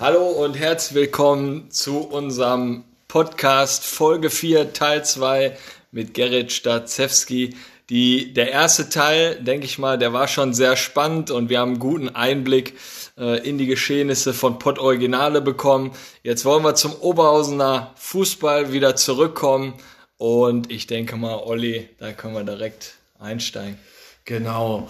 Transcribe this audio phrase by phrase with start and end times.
[0.00, 5.56] Hallo und herzlich willkommen zu unserem Podcast Folge 4 Teil 2
[5.90, 7.56] mit Gerrit Statzewski.
[7.90, 11.70] Die, der erste Teil, denke ich mal, der war schon sehr spannend und wir haben
[11.70, 12.74] einen guten Einblick
[13.18, 15.90] äh, in die Geschehnisse von Pott Originale bekommen.
[16.22, 19.74] Jetzt wollen wir zum Oberhausener Fußball wieder zurückkommen
[20.16, 23.80] und ich denke mal, Olli, da können wir direkt einsteigen.
[24.28, 24.86] Genau.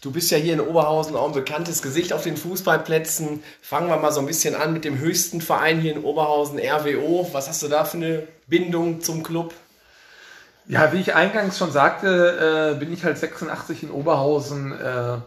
[0.00, 3.40] Du bist ja hier in Oberhausen auch ein bekanntes Gesicht auf den Fußballplätzen.
[3.62, 7.28] Fangen wir mal so ein bisschen an mit dem höchsten Verein hier in Oberhausen, RWO.
[7.30, 9.54] Was hast du da für eine Bindung zum Club?
[10.66, 15.18] Ja, wie ich eingangs schon sagte, äh, bin ich halt 86 in Oberhausen äh,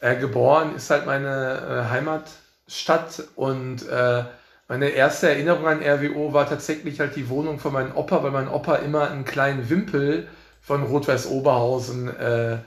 [0.00, 4.24] äh, geboren, ist halt meine äh, Heimatstadt und äh,
[4.66, 8.48] meine erste Erinnerung an RWO war tatsächlich halt die Wohnung von meinem Opa, weil mein
[8.48, 10.26] Opa immer einen kleinen Wimpel
[10.60, 12.58] von Rot-Weiß Oberhausen äh,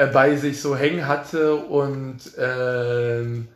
[0.00, 3.48] äh, bei sich so hängen hatte und ähm,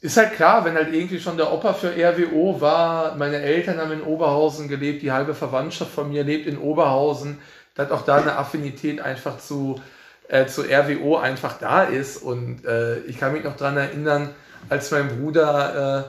[0.00, 3.90] ist halt klar, wenn halt irgendwie schon der Opa für RWO war, meine Eltern haben
[3.90, 7.38] in Oberhausen gelebt, die halbe Verwandtschaft von mir lebt in Oberhausen,
[7.74, 9.80] dass auch da eine Affinität einfach zu,
[10.28, 12.22] äh, zu RWO einfach da ist.
[12.22, 14.30] Und äh, ich kann mich noch dran erinnern,
[14.68, 16.06] als mein Bruder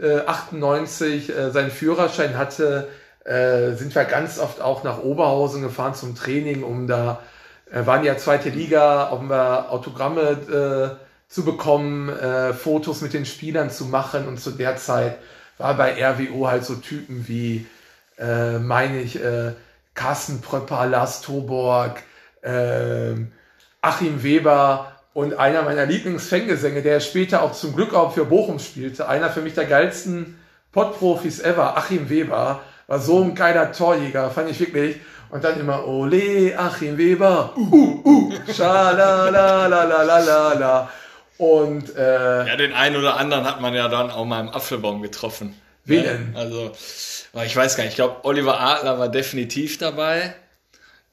[0.00, 2.88] äh, äh, 98 äh, seinen Führerschein hatte,
[3.24, 7.35] äh, sind wir ganz oft auch nach Oberhausen gefahren zum Training, um da äh,
[7.70, 13.86] waren ja zweite Liga, um Autogramme äh, zu bekommen, äh, Fotos mit den Spielern zu
[13.86, 15.18] machen und zu der Zeit
[15.58, 17.66] war bei RWO halt so Typen wie,
[18.18, 19.52] äh, meine ich, äh,
[19.94, 22.02] Carsten Pröpper, Lars Toborg,
[22.42, 23.14] äh,
[23.80, 29.08] Achim Weber und einer meiner Lieblingsfangesänge, der später auch zum Glück auch für Bochum spielte,
[29.08, 30.38] einer für mich der geilsten
[30.72, 35.00] Pottprofis ever, Achim Weber, war so ein geiler Torjäger, fand ich wirklich.
[35.30, 40.90] Und dann immer Ole, Achim Weber, uh, uh, uh, schalalalalalala.
[41.38, 45.02] Und äh, ja, den einen oder anderen hat man ja dann auch mal im Apfelbaum
[45.02, 45.54] getroffen.
[45.84, 46.34] Wen denn?
[46.36, 46.72] Also,
[47.44, 50.34] ich weiß gar nicht, ich glaube, Oliver Adler war definitiv dabei.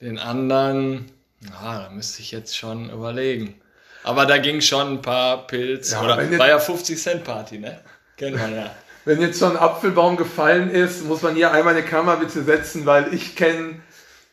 [0.01, 3.59] Den anderen, na, da müsste ich jetzt schon überlegen.
[4.03, 5.91] Aber da ging schon ein paar Pilz.
[5.91, 7.79] Ja, oder jetzt- war ja 50 Cent Party, ne?
[8.17, 8.71] Kennt man ja.
[9.05, 12.85] Wenn jetzt schon ein Apfelbaum gefallen ist, muss man hier einmal eine Kamera bitte setzen,
[12.85, 13.81] weil ich kenne,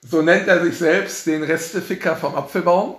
[0.02, 2.96] so nennt er sich selbst, den Resteficker vom Apfelbaum.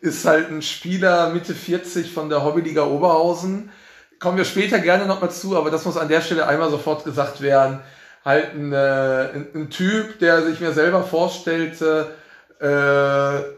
[0.00, 3.70] Ist halt ein Spieler Mitte 40 von der Hobbyliga Oberhausen.
[4.18, 7.40] Kommen wir später gerne nochmal zu, aber das muss an der Stelle einmal sofort gesagt
[7.40, 7.80] werden.
[8.24, 12.14] Halt ein, äh, ein, Typ, der sich mir selber vorstellte,
[12.60, 12.64] äh,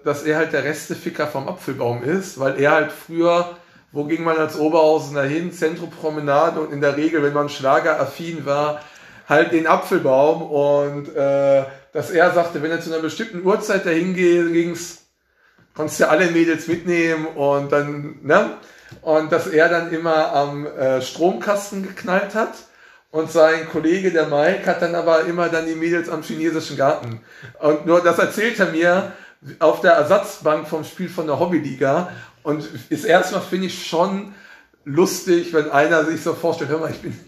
[0.04, 3.56] dass er halt der Resteficker vom Apfelbaum ist, weil er halt früher
[3.94, 5.52] wo ging man als Oberhausener hin?
[5.52, 8.80] Zentrumpromenade und in der Regel, wenn man schlageraffin war,
[9.28, 11.62] halt den Apfelbaum und äh,
[11.94, 15.04] dass er sagte, wenn er zu einer bestimmten Uhrzeit dahin ging's,
[15.74, 18.58] konntest du alle Mädels mitnehmen und dann, ne?
[19.00, 22.54] Und dass er dann immer am äh, Stromkasten geknallt hat
[23.10, 27.20] und sein Kollege, der Mike, hat dann aber immer dann die Mädels am chinesischen Garten.
[27.60, 29.12] Und nur das erzählt er mir
[29.60, 32.10] auf der Ersatzbank vom Spiel von der Hobbyliga
[32.42, 34.34] und ist erstmal, finde ich, schon
[34.84, 37.18] lustig, wenn einer sich so vorstellt, hör mal, ich bin,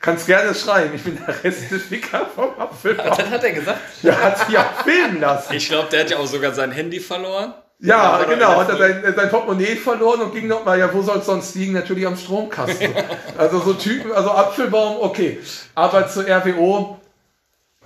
[0.00, 3.16] kannst gerne schreiben, ich bin der Resteficker vom Apfelbaum.
[3.16, 3.80] Das hat er gesagt.
[4.02, 5.54] Der hat sich auch filmen lassen.
[5.54, 7.54] Ich glaube, der hat ja auch sogar sein Handy verloren.
[7.82, 11.00] Ja, Aber genau, hat er sein, sein Portemonnaie verloren und ging noch mal, ja, wo
[11.00, 11.72] soll es sonst liegen?
[11.72, 12.92] Natürlich am Stromkasten.
[13.38, 15.38] also so Typen, also Apfelbaum, okay.
[15.74, 17.00] Aber zu RWO,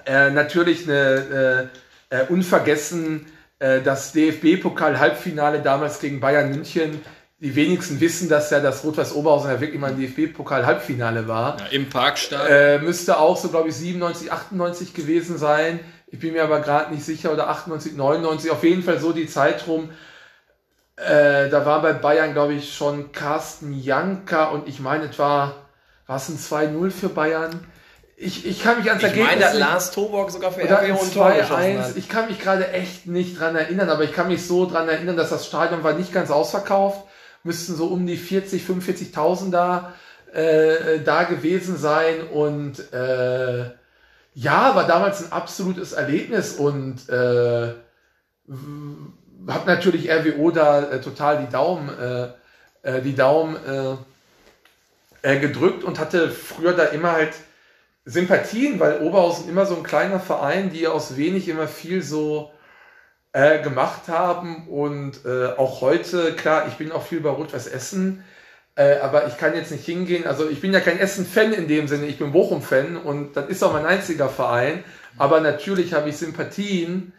[0.04, 1.70] äh, natürlich eine,
[2.10, 3.26] äh, äh, unvergessen,
[3.60, 7.00] äh, das DFB-Pokal-Halbfinale damals gegen Bayern München.
[7.44, 11.59] Die wenigsten wissen, dass ja das Rot-Weiß Oberhausen ja wirklich mal ein DFB-Pokal-Halbfinale war.
[11.60, 12.49] Ja, Im Parkstadion.
[12.50, 15.78] Äh, müsste auch so, glaube ich, 97, 98 gewesen sein.
[16.06, 19.27] Ich bin mir aber gerade nicht sicher, oder 98, 99, auf jeden Fall so die
[19.27, 19.91] Zeit rum.
[20.97, 25.66] Äh, da war bei Bayern, glaube ich, schon Carsten Janka und ich meine, es war,
[26.06, 27.66] war es ein 2-0 für Bayern?
[28.16, 30.72] Ich, ich kann mich ans Ich Ergebnis meine, dass nicht- Lars Toborg sogar für RWO
[31.03, 31.78] ein Tor geschossen 2-1.
[31.81, 31.97] hat.
[31.97, 35.16] Ich kann mich gerade echt nicht dran erinnern, aber ich kann mich so dran erinnern,
[35.16, 37.03] dass das Stadion war nicht ganz ausverkauft.
[37.44, 39.94] Müssten so um die 40, 45.000 da,
[40.32, 42.26] äh, da gewesen sein.
[42.32, 43.70] Und äh,
[44.35, 46.55] ja, war damals ein absolutes Erlebnis.
[46.55, 47.75] Und äh,
[49.49, 52.29] habe natürlich RWO da äh, total die Daumen, äh,
[52.82, 53.97] äh, die Daumen äh,
[55.23, 57.35] äh, gedrückt und hatte früher da immer halt
[58.05, 62.52] Sympathien, weil Oberhausen immer so ein kleiner Verein, die aus wenig immer viel so
[63.34, 68.25] äh, gemacht haben und äh, auch heute, klar, ich bin auch viel bei Rot-Weiß Essen,
[68.76, 71.86] äh, aber ich kann jetzt nicht hingehen, also ich bin ja kein Essen-Fan in dem
[71.86, 74.82] Sinne, ich bin Bochum-Fan und das ist auch mein einziger Verein,
[75.19, 77.12] aber natürlich habe ich Sympathien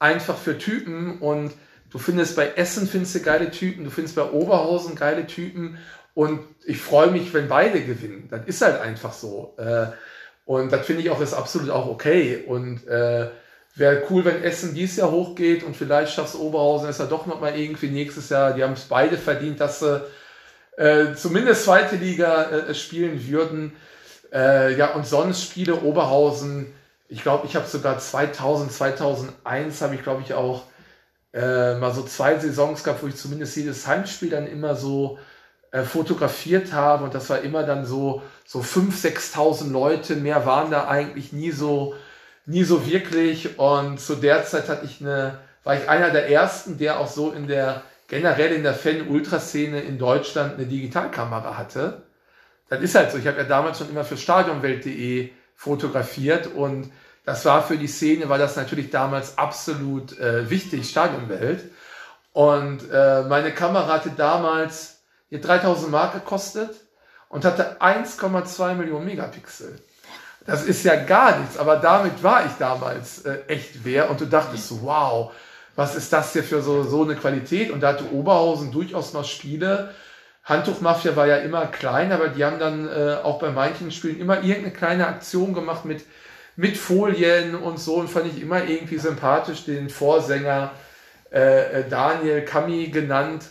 [0.00, 1.52] einfach für Typen und
[1.90, 5.78] du findest bei Essen findest du geile Typen, du findest bei Oberhausen geile Typen
[6.14, 8.28] Und ich freue mich, wenn beide gewinnen.
[8.30, 9.54] Das ist halt einfach so.
[9.58, 9.86] Äh,
[10.44, 12.44] und das finde ich auch ist absolut auch okay.
[12.46, 13.30] Und äh,
[13.74, 17.58] wäre cool, wenn Essen dieses Jahr hochgeht und vielleicht schafft Oberhausen es ja doch nochmal
[17.58, 18.52] irgendwie nächstes Jahr.
[18.52, 20.02] Die haben es beide verdient, dass sie
[20.76, 23.72] äh, zumindest zweite Liga äh, spielen würden.
[24.32, 26.72] Äh, ja, und sonst Spiele Oberhausen.
[27.08, 30.62] Ich glaube, ich habe sogar 2000, 2001 habe ich, glaube ich, auch
[31.32, 35.18] äh, mal so zwei Saisons gehabt, wo ich zumindest jedes Heimspiel dann immer so
[35.72, 37.04] äh, fotografiert habe.
[37.04, 40.16] Und das war immer dann so, so 5.000, 6.000 Leute.
[40.16, 41.94] Mehr waren da eigentlich nie so,
[42.50, 43.58] nie so wirklich.
[43.58, 47.30] Und zu der Zeit hatte ich eine, war ich einer der ersten, der auch so
[47.32, 52.02] in der generell in der Fan-Ultraszene in Deutschland eine Digitalkamera hatte.
[52.68, 53.18] Das ist halt so.
[53.18, 56.90] Ich habe ja damals schon immer für Stadionwelt.de fotografiert und
[57.24, 61.70] das war für die Szene, war das natürlich damals absolut äh, wichtig, Stadionwelt.
[62.32, 66.70] Und äh, meine Kamera hatte damals hier 3000 Mark gekostet
[67.28, 69.78] und hatte 1,2 Millionen Megapixel.
[70.46, 74.26] Das ist ja gar nichts, aber damit war ich damals äh, echt wer und du
[74.26, 75.32] dachtest, wow,
[75.76, 77.70] was ist das hier für so, so eine Qualität?
[77.70, 79.94] Und da hatte Oberhausen durchaus noch Spiele.
[80.44, 84.42] Handtuchmafia war ja immer klein, aber die haben dann äh, auch bei manchen Spielen immer
[84.42, 86.04] irgendeine kleine Aktion gemacht mit,
[86.56, 90.72] mit Folien und so und fand ich immer irgendwie sympathisch, den Vorsänger
[91.30, 93.44] äh, äh Daniel Kami genannt.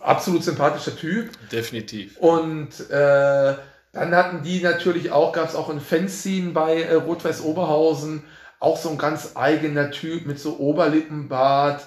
[0.00, 1.30] Absolut sympathischer Typ.
[1.50, 2.16] Definitiv.
[2.18, 3.54] Und äh,
[3.94, 8.24] dann hatten die natürlich auch, gab es auch ein Fanzine bei äh, Rot-Weiß Oberhausen,
[8.58, 11.86] auch so ein ganz eigener Typ mit so Oberlippenbart.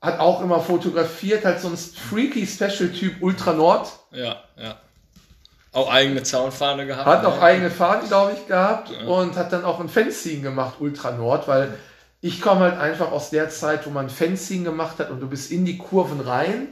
[0.00, 3.88] Hat auch immer fotografiert, halt so ein freaky Special-Typ Ultra Nord.
[4.12, 4.76] Ja, ja.
[5.72, 7.06] Auch eigene Zaunfahne gehabt.
[7.06, 9.06] Hat auch eigene Fahnen, glaube ich, gehabt ja.
[9.06, 11.76] und hat dann auch ein Fanzine gemacht, Ultra Nord, weil
[12.20, 15.50] ich komme halt einfach aus der Zeit, wo man Fanzine gemacht hat und du bist
[15.50, 16.68] in die Kurven rein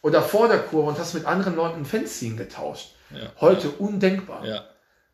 [0.00, 2.94] oder vor der Kurve und hast mit anderen Leuten ein Fanzine getauscht.
[3.10, 3.32] Ja.
[3.40, 3.72] Heute ja.
[3.78, 4.44] undenkbar.
[4.44, 4.64] Ja.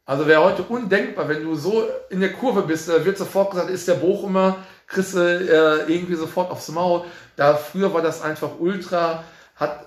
[0.04, 3.70] Also wäre heute undenkbar, wenn du so in der Kurve bist, da wird sofort gesagt,
[3.70, 7.04] ist der Bochumer, kriegst du äh, irgendwie sofort aufs Maul.
[7.34, 9.24] Da früher war das einfach ultra,
[9.56, 9.86] hat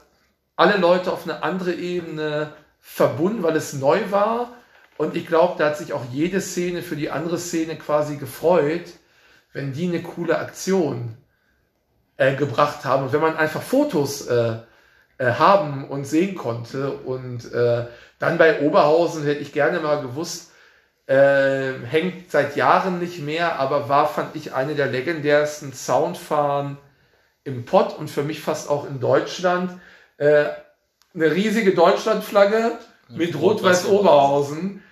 [0.58, 2.52] alle Leute auf eine andere Ebene
[2.82, 4.56] verbunden, weil es neu war.
[4.98, 8.92] Und ich glaube, da hat sich auch jede Szene für die andere Szene quasi gefreut,
[9.54, 11.16] wenn die eine coole Aktion
[12.18, 13.04] äh, gebracht haben.
[13.06, 14.58] Und wenn man einfach Fotos äh,
[15.20, 16.92] äh, haben und sehen konnte.
[16.92, 17.86] Und äh,
[18.18, 20.52] dann bei Oberhausen hätte ich gerne mal gewusst,
[21.08, 26.78] äh, hängt seit Jahren nicht mehr, aber war, fand ich, eine der legendärsten Soundfahren
[27.44, 29.80] im Pott und für mich fast auch in Deutschland.
[30.18, 30.46] Äh,
[31.14, 32.78] eine riesige Deutschlandflagge
[33.10, 34.84] mit Rot-Weiß Oberhausen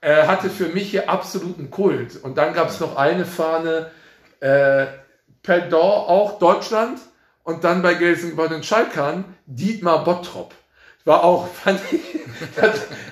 [0.00, 2.22] äh, hatte für mich hier absoluten Kult.
[2.22, 3.90] Und dann gab es noch eine Fahne,
[4.40, 4.86] äh,
[5.42, 7.00] Perdon, auch Deutschland,
[7.44, 10.52] und dann bei Gelsenkirchen Schalkern Dietmar Bottrop.
[11.04, 12.00] War auch, fand ich,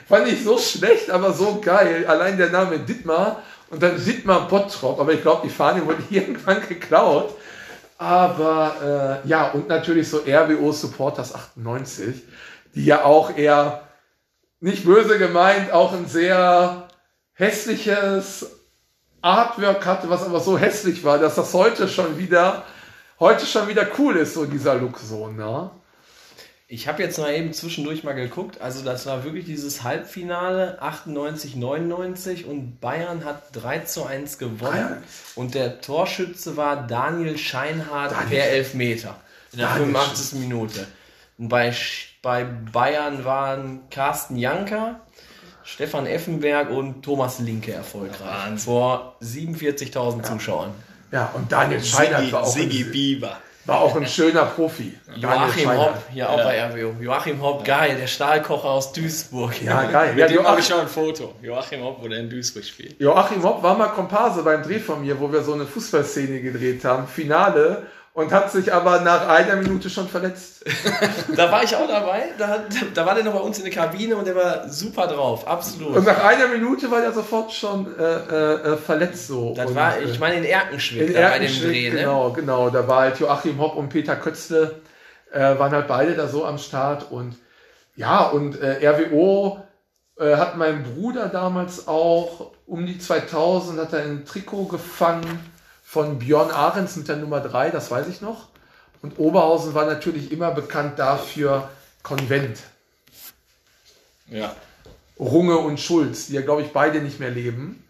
[0.09, 2.07] fand ich so schlecht, aber so geil.
[2.09, 4.99] Allein der Name Dietmar und dann Dietmar Bottrop.
[4.99, 7.35] Aber ich glaube, die Fahne wurde irgendwann geklaut.
[7.99, 12.23] Aber äh, ja, und natürlich so RWO Supporters 98,
[12.75, 13.83] die ja auch eher,
[14.59, 16.89] nicht böse gemeint, auch ein sehr
[17.33, 18.47] hässliches
[19.21, 22.65] Artwork hatte, was aber so hässlich war, dass das heute schon wieder
[23.23, 25.71] heute schon wieder cool ist, so dieser Look so, ne?
[26.67, 28.61] Ich habe jetzt mal eben zwischendurch mal geguckt.
[28.63, 34.59] Also das war wirklich dieses Halbfinale 98, 99 und Bayern hat 3 zu 1 gewonnen.
[34.73, 35.03] Bayern.
[35.35, 38.29] Und der Torschütze war Daniel Scheinhardt Daniel.
[38.29, 39.17] per Elfmeter
[39.53, 40.41] in der Daniel 85.
[40.41, 40.87] Minute.
[41.37, 41.75] Und bei,
[42.23, 45.01] bei Bayern waren Carsten Janker,
[45.65, 48.21] Stefan Effenberg und Thomas Linke erfolgreich.
[48.25, 48.59] Wahnsinn.
[48.59, 50.23] Vor 47.000 ja.
[50.23, 50.73] Zuschauern.
[51.13, 53.37] Ja, und Daniel Scheinert war auch, Bieber.
[53.67, 54.99] war auch ein schöner Profi.
[55.15, 56.97] Joachim Hopp, hier auch bei RWO.
[57.03, 59.63] Joachim Hopp, geil, der Stahlkocher aus Duisburg.
[59.63, 60.15] Ja, geil.
[60.15, 61.35] Mit ja, dem habe ich schon ein Foto.
[61.43, 62.99] Joachim Hopp, wo der in Duisburg spielt.
[62.99, 66.83] Joachim Hopp war mal Komparse beim Dreh von mir, wo wir so eine Fußballszene gedreht
[66.87, 67.07] haben.
[67.07, 70.65] Finale und hat sich aber nach einer Minute schon verletzt.
[71.37, 72.25] da war ich auch dabei.
[72.37, 75.47] Da, da war der noch bei uns in der Kabine und der war super drauf,
[75.47, 75.97] absolut.
[75.97, 79.55] Und nach einer Minute war der sofort schon äh, äh, verletzt so.
[79.55, 81.97] Das und, war, ich meine, in Erkenschwick, in Erkenschwick bei dem Dreh, ne?
[82.01, 82.71] Genau, genau.
[82.71, 84.83] Da war halt Joachim Hopp und Peter Kötzle,
[85.33, 87.37] äh, waren halt beide da so am Start und
[87.95, 89.63] ja, und äh, RWO
[90.19, 95.52] äh, hat mein Bruder damals auch um die 2000 hat er ein Trikot gefangen
[95.93, 98.49] von Björn Ahrens mit der Nummer 3, das weiß ich noch.
[99.03, 101.69] Und Oberhausen war natürlich immer bekannt dafür
[102.03, 102.61] Konvent.
[104.27, 104.57] Ja.
[105.21, 107.87] Runge und Schulz, die ja, glaube ich, beide nicht mehr leben.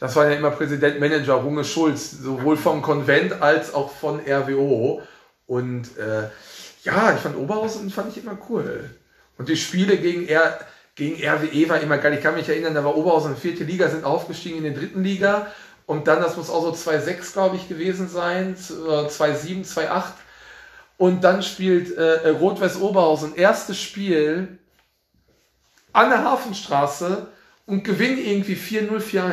[0.00, 5.02] Das waren ja immer Präsident, Manager, Runge, Schulz, sowohl vom Konvent als auch von RWO.
[5.46, 6.24] Und äh,
[6.82, 8.90] ja, ich fand Oberhausen fand ich immer cool.
[9.38, 10.58] Und die Spiele gegen, R,
[10.96, 12.14] gegen RWE war immer geil.
[12.14, 15.04] Ich kann mich erinnern, da war Oberhausen in vierte Liga, sind aufgestiegen in die dritten
[15.04, 15.46] Liga.
[15.86, 20.04] Und dann, das muss auch so 2,6, glaube ich, gewesen sein, 2,7, 2,8.
[20.96, 24.58] Und dann spielt äh, Rot-West Oberhausen erstes Spiel
[25.92, 27.28] an der Hafenstraße
[27.66, 29.30] und gewinnt irgendwie 4-0, 4-1.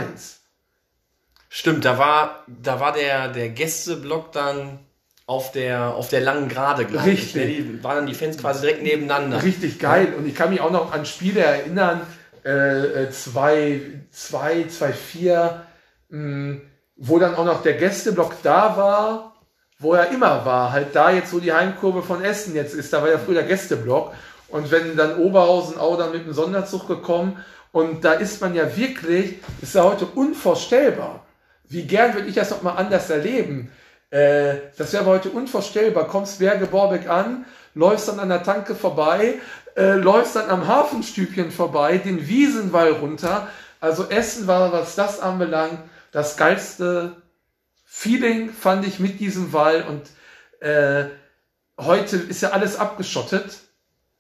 [1.49, 4.79] Stimmt, da war, da war der, der Gästeblock dann
[5.25, 7.35] auf der, auf der langen Gerade, glaube ich.
[7.35, 7.57] Richtig.
[7.57, 9.43] Die waren dann die Fans quasi direkt nebeneinander.
[9.43, 10.13] Richtig geil.
[10.17, 12.01] Und ich kann mich auch noch an Spiele erinnern,
[12.43, 13.81] 2,
[14.11, 15.65] 2, 2, 4,
[16.11, 19.35] wo dann auch noch der Gästeblock da war,
[19.79, 20.71] wo er immer war.
[20.71, 23.45] Halt da jetzt, wo die Heimkurve von Essen jetzt ist, da war ja früher der
[23.45, 24.13] Gästeblock.
[24.49, 27.37] Und wenn dann Oberhausen auch dann mit dem Sonderzug gekommen
[27.71, 31.25] und da ist man ja wirklich, ist ja heute unvorstellbar.
[31.69, 33.71] Wie gern würde ich das noch mal anders erleben?
[34.09, 36.07] Äh, das wäre heute unvorstellbar.
[36.07, 39.35] Kommst Berge Borbeck an, läufst dann an der Tanke vorbei,
[39.77, 43.47] äh, läufst dann am Hafenstübchen vorbei, den Wiesenwall runter.
[43.79, 45.79] Also Essen war, was das anbelangt,
[46.11, 47.15] das geilste
[47.85, 50.09] Feeling fand ich mit diesem Wall und
[50.65, 51.09] äh,
[51.79, 53.59] heute ist ja alles abgeschottet.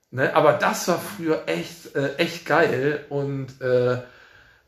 [0.09, 0.35] Ne?
[0.35, 3.99] Aber das war früher echt, äh, echt geil und äh,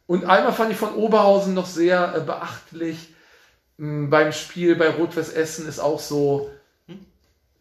[0.06, 3.13] und einmal fand ich von Oberhausen noch sehr äh, beachtlich.
[3.77, 6.51] Mh, beim Spiel bei Rot-West Essen ist auch so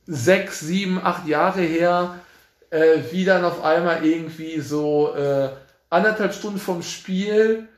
[0.07, 2.17] sechs, sieben, acht Jahre her,
[2.71, 5.51] äh, wie dann auf einmal irgendwie so äh,
[5.91, 7.69] anderthalb Stunden vom Spiel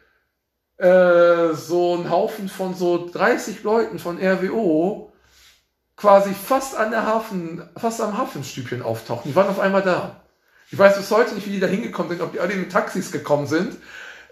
[0.78, 5.12] äh, so ein Haufen von so 30 Leuten von RWO
[5.96, 9.30] quasi fast an der Hafen, fast am Hafenstübchen auftauchen.
[9.30, 10.22] Die waren auf einmal da.
[10.70, 13.12] Ich weiß bis heute nicht, wie die da hingekommen sind, ob die alle mit Taxis
[13.12, 13.76] gekommen sind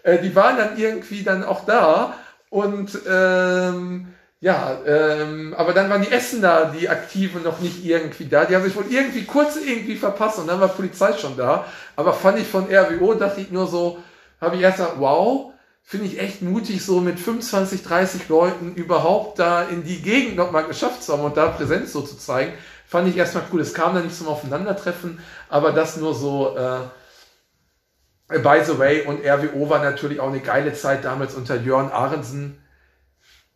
[0.02, 2.14] äh, die waren dann irgendwie dann auch da
[2.50, 4.08] und ähm,
[4.40, 8.44] ja, ähm, aber dann waren die Essener, die Aktiven, noch nicht irgendwie da.
[8.44, 11.64] Die haben sich wohl irgendwie kurz irgendwie verpasst und dann war Polizei schon da.
[11.94, 14.02] Aber fand ich von RWO, dachte ich nur so,
[14.40, 15.51] habe ich erst gesagt, wow,
[15.92, 20.64] finde ich echt mutig, so mit 25, 30 Leuten überhaupt da in die Gegend nochmal
[20.64, 22.54] geschafft zu haben und da Präsenz so zu zeigen.
[22.86, 23.60] Fand ich erstmal cool.
[23.60, 25.20] Es kam dann nicht zum Aufeinandertreffen,
[25.50, 30.72] aber das nur so, äh, By the way, und RWO war natürlich auch eine geile
[30.72, 32.56] Zeit damals unter Jörn Arensen,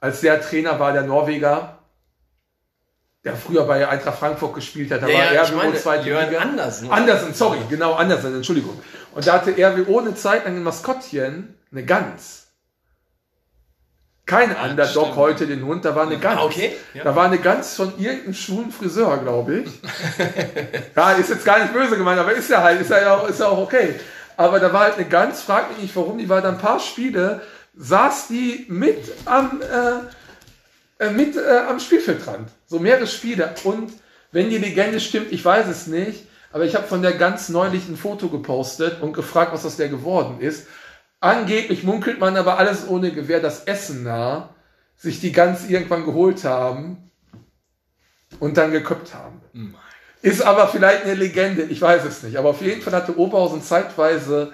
[0.00, 1.78] als der Trainer war, der Norweger,
[3.24, 5.00] der früher bei Eintracht Frankfurt gespielt hat.
[5.00, 6.42] Da ja, war ja, RWO meine, zweite Jörn Liga.
[6.42, 6.90] Andersen.
[6.90, 8.78] Andersen, sorry, genau, Andersen, Entschuldigung.
[9.16, 12.48] Und da hatte RWO eine Zeit lang ein Maskottchen, eine Gans.
[14.26, 15.16] Kein Underdog stimmt.
[15.16, 16.42] heute den Hund, da war eine Gans.
[16.42, 17.02] Okay, ja.
[17.02, 19.70] Da war eine Gans von irgendeinem schwulen Friseur, glaube ich.
[20.96, 23.40] ja, ist jetzt gar nicht böse gemeint, aber ist ja halt, ist ja auch, ist
[23.40, 23.94] ja auch okay.
[24.36, 26.78] Aber da war halt eine Gans, frag mich nicht warum, die war da ein paar
[26.78, 27.40] Spiele,
[27.74, 32.50] saß die mit am, äh, äh, mit äh, am Spielfeldrand.
[32.66, 33.54] So mehrere Spiele.
[33.64, 33.94] Und
[34.30, 36.25] wenn die Legende stimmt, ich weiß es nicht,
[36.56, 39.90] aber ich habe von der Gans neulich ein Foto gepostet und gefragt, was aus der
[39.90, 40.68] geworden ist.
[41.20, 44.54] Angeblich munkelt man aber alles ohne Gewehr, dass Essener
[44.96, 47.10] sich die Gans irgendwann geholt haben
[48.40, 49.42] und dann geköpft haben.
[50.22, 52.38] Ist aber vielleicht eine Legende, ich weiß es nicht.
[52.38, 54.50] Aber auf jeden Fall hatte Oberhausen zeitweise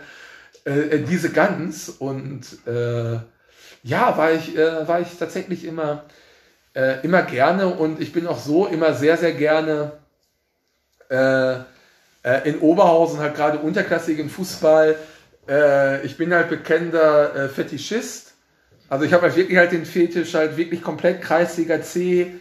[0.65, 3.21] äh, diese Gans und äh,
[3.85, 6.03] ja, war ich, äh, war ich tatsächlich immer,
[6.75, 9.93] äh, immer gerne und ich bin auch so immer sehr, sehr gerne
[12.23, 14.97] äh, in Oberhausen, halt gerade unterklassigen Fußball.
[15.49, 18.35] Äh, ich bin halt bekennender äh, Fetischist.
[18.89, 22.35] Also ich habe halt wirklich halt den Fetisch halt wirklich komplett Kreisliga C.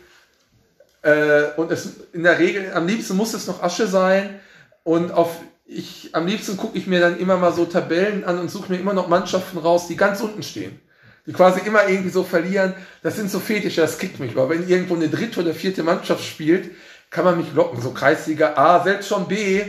[1.01, 4.39] Äh, und es in der Regel, am liebsten muss es noch Asche sein.
[4.83, 8.51] Und auf ich, am liebsten gucke ich mir dann immer mal so Tabellen an und
[8.51, 10.79] suche mir immer noch Mannschaften raus, die ganz unten stehen.
[11.25, 12.73] Die quasi immer irgendwie so verlieren.
[13.03, 14.31] Das sind so Fetische, das kickt mich.
[14.31, 16.71] Aber wenn irgendwo eine dritte oder vierte Mannschaft spielt,
[17.11, 17.79] kann man mich locken.
[17.79, 19.61] So Kreisliga A, selbst schon B.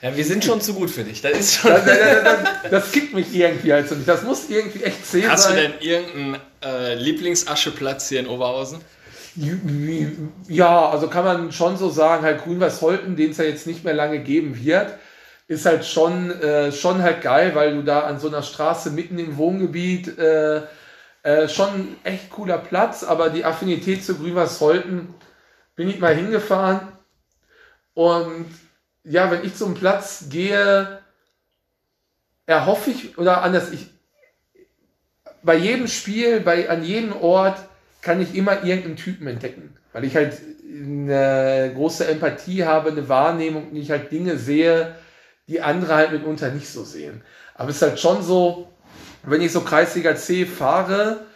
[0.00, 1.20] Ja, wir sind schon zu gut für dich.
[1.20, 1.70] Das ist schon.
[1.72, 4.08] Das, das, das, das kickt mich irgendwie halt so nicht.
[4.08, 5.72] Das muss irgendwie echt zäh Hast du sein.
[5.72, 8.80] denn irgendeinen äh, Lieblingsascheplatz hier in Oberhausen?
[10.46, 13.94] Ja, also kann man schon so sagen, halt Grün-Weiß-Holten, den es ja jetzt nicht mehr
[13.94, 14.94] lange geben wird,
[15.48, 19.18] ist halt schon, äh, schon halt geil, weil du da an so einer Straße mitten
[19.18, 20.62] im Wohngebiet äh,
[21.24, 25.14] äh, schon echt cooler Platz, aber die Affinität zu Grün-Weiß-Holten
[25.76, 26.80] bin ich mal hingefahren
[27.94, 28.46] und
[29.04, 31.00] ja, wenn ich zum Platz gehe,
[32.46, 33.90] erhoffe ich, oder anders, ich,
[35.42, 37.58] bei jedem Spiel, bei, an jedem Ort
[38.00, 43.70] kann ich immer irgendeinen Typen entdecken, weil ich halt eine große Empathie habe, eine Wahrnehmung
[43.70, 44.94] und ich halt Dinge sehe,
[45.46, 47.22] die andere halt mitunter nicht so sehen.
[47.54, 48.70] Aber es ist halt schon so,
[49.22, 51.26] wenn ich so Kreisliga C fahre,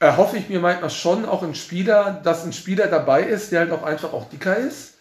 [0.00, 3.70] erhoffe ich mir manchmal schon auch einen Spieler, dass ein Spieler dabei ist, der halt
[3.70, 4.94] auch einfach auch dicker ist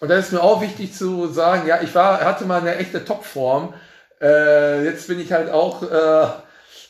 [0.00, 3.04] Und da ist mir auch wichtig zu sagen, ja, ich war, hatte mal eine echte
[3.04, 3.74] Topform.
[4.20, 6.28] Äh, jetzt bin ich halt auch, äh,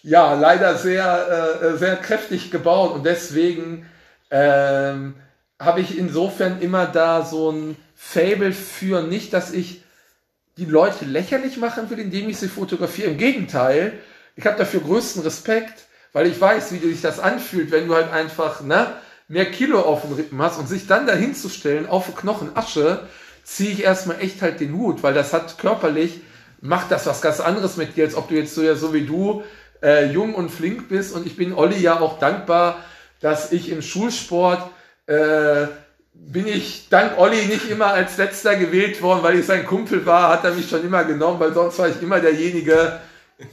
[0.04, 3.86] ja, leider sehr, äh, sehr kräftig gebaut und deswegen
[4.30, 5.14] ähm,
[5.58, 9.82] habe ich insofern immer da so ein Fable für nicht, dass ich
[10.56, 13.10] die Leute lächerlich machen will, indem ich sie fotografiere.
[13.10, 13.94] Im Gegenteil,
[14.36, 15.87] ich habe dafür größten Respekt,
[16.18, 18.88] weil ich weiß, wie sich das anfühlt, wenn du halt einfach ne,
[19.28, 23.06] mehr Kilo auf den Rippen hast und sich dann dahin zu stellen auf Knochen Asche,
[23.44, 26.22] ziehe ich erstmal echt halt den Hut, weil das hat körperlich,
[26.60, 29.06] macht das was ganz anderes mit dir, als ob du jetzt so ja so wie
[29.06, 29.44] du
[29.80, 31.14] äh, jung und flink bist.
[31.14, 32.82] Und ich bin Olli ja auch dankbar,
[33.20, 34.72] dass ich im Schulsport
[35.06, 35.68] äh,
[36.14, 40.30] bin ich dank Olli nicht immer als letzter gewählt worden, weil ich sein Kumpel war,
[40.30, 42.98] hat er mich schon immer genommen, weil sonst war ich immer derjenige.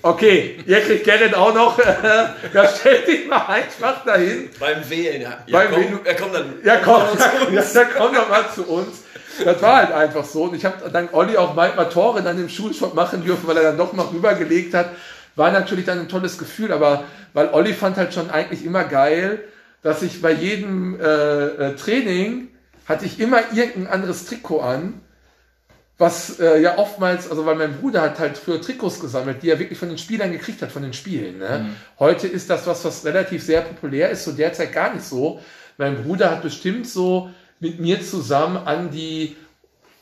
[0.01, 1.80] Okay, ihr kriegt Gerrit auch noch.
[2.54, 4.50] da stellt dich mal einfach dahin.
[4.60, 5.38] Beim Wählen, ja.
[5.51, 6.54] Beim komm, er kommt dann.
[6.63, 9.04] Ja, komm, dann ja, ja, komm doch mal zu uns.
[9.44, 10.46] Das war halt einfach so.
[10.46, 13.63] Und ich habe dank Olli auch manchmal Tore dann im Schulsport machen dürfen, weil er
[13.63, 14.89] dann doch noch rübergelegt hat.
[15.36, 19.44] War natürlich dann ein tolles Gefühl, aber weil Olli fand halt schon eigentlich immer geil,
[19.84, 22.48] dass ich bei jedem äh, äh, Training
[22.88, 25.01] hatte ich immer irgendein anderes Trikot an,
[25.98, 29.60] was äh, ja oftmals, also weil mein Bruder hat halt früher Trikots gesammelt, die er
[29.60, 31.38] wirklich von den Spielern gekriegt hat, von den Spielen.
[31.40, 31.70] Ne?
[32.00, 35.40] Heute ist das was, was relativ sehr populär ist, so derzeit gar nicht so.
[35.78, 37.30] Mein Bruder hat bestimmt so
[37.62, 39.38] mit mir zusammen an die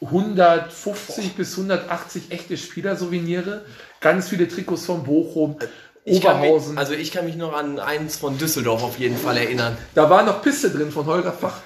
[0.02, 3.64] 150 bis 180 echte Spieler-Souveniere,
[4.02, 5.58] ganz viele Trikots von Bochum,
[6.06, 6.78] Ich kann mich, Oberhausen.
[6.78, 9.78] also ich kann mich noch an eins von Düsseldorf auf jeden Fall erinnern.
[9.96, 11.62] Da war noch Piste drin von Holger Fach.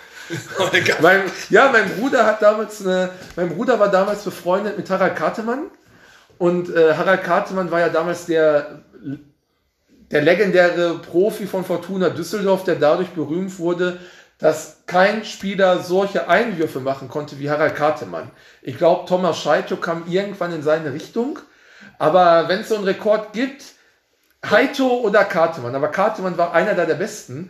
[1.02, 5.72] Mein, ja, mein Bruder hat damals eine, mein Bruder war damals befreundet mit Harald Kartemann
[6.38, 8.84] und äh, Harald Kartemann war ja damals der
[10.12, 14.00] der legendäre Profi von Fortuna Düsseldorf, der dadurch berühmt wurde,
[14.38, 18.32] dass kein Spieler solche Einwürfe machen konnte wie Harald Kartemann.
[18.62, 21.40] Ich glaube, Thomas Scheito kam irgendwann in seine Richtung,
[21.98, 23.64] aber wenn es so einen Rekord gibt,
[24.48, 27.50] Heito oder Kartemann, aber Kartemann war einer der Besten.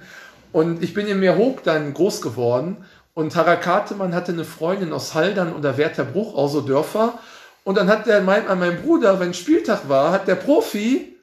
[0.57, 2.77] Und ich bin in mir hoch dann groß geworden.
[3.13, 7.19] Und Harald Kartemann hatte eine Freundin aus Haldern oder Wertherbruch, auch so Dörfer.
[7.63, 11.15] Und dann hat der meint an mein Bruder, wenn Spieltag war, hat der Profi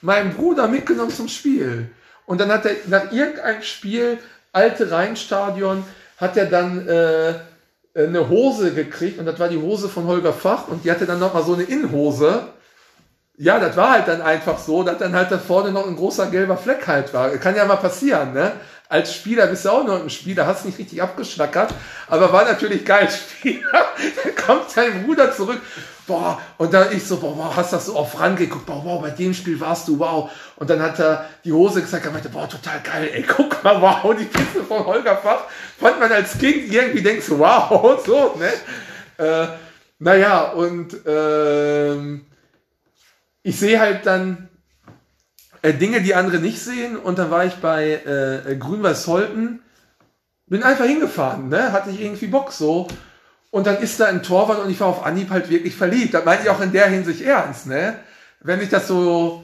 [0.00, 1.90] meinen Bruder mitgenommen zum Spiel.
[2.24, 4.18] Und dann hat er nach irgendeinem Spiel,
[4.52, 5.82] alte Rheinstadion,
[6.16, 7.34] hat er dann äh,
[7.96, 9.18] eine Hose gekriegt.
[9.18, 10.68] Und das war die Hose von Holger Fach.
[10.68, 12.42] Und die hatte dann nochmal so eine Innenhose.
[13.40, 16.26] Ja, das war halt dann einfach so, dass dann halt da vorne noch ein großer
[16.26, 17.30] gelber Fleck halt war.
[17.36, 18.52] Kann ja mal passieren, ne?
[18.88, 21.72] Als Spieler bist du auch noch ein Spieler, hast nicht richtig abgeschnackert,
[22.08, 23.08] aber war natürlich geil.
[23.38, 23.86] Spieler,
[24.24, 25.60] dann kommt sein Bruder zurück.
[26.08, 29.32] Boah, und dann ich so, boah, hast das so auf rangeguckt, boah, wow, bei dem
[29.32, 30.30] Spiel warst du, wow.
[30.56, 33.80] Und dann hat er die Hose gesagt, er meinte, boah, total geil, ey, guck mal,
[33.80, 35.44] wow, die Piste von Holger Fach,
[35.78, 38.52] fand man als Kind irgendwie, denkst wow, so, ne?
[39.24, 39.48] Äh,
[39.98, 42.24] naja, und ähm,
[43.42, 44.48] ich sehe halt dann
[45.62, 46.96] äh, Dinge, die andere nicht sehen.
[46.96, 48.00] Und dann war ich bei
[48.46, 49.60] äh, Grün-Weiß-Holten,
[50.46, 51.72] bin einfach hingefahren, ne?
[51.72, 52.88] hatte ich irgendwie Bock so.
[53.50, 56.14] Und dann ist da ein Torwart und ich war auf Anhieb halt wirklich verliebt.
[56.14, 57.98] Das meine ich auch in der Hinsicht ernst, ne?
[58.40, 59.42] Wenn ich das so,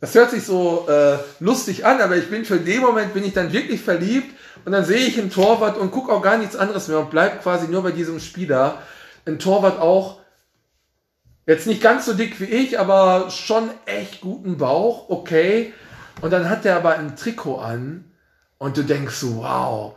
[0.00, 3.34] das hört sich so äh, lustig an, aber ich bin für den Moment bin ich
[3.34, 6.88] dann wirklich verliebt und dann sehe ich einen Torwart und gucke auch gar nichts anderes
[6.88, 8.82] mehr und bleib quasi nur bei diesem Spieler.
[9.26, 10.20] Ein Torwart auch,
[11.46, 15.74] Jetzt nicht ganz so dick wie ich, aber schon echt guten Bauch, okay.
[16.22, 18.04] Und dann hat der aber ein Trikot an
[18.56, 19.96] und du denkst so, wow,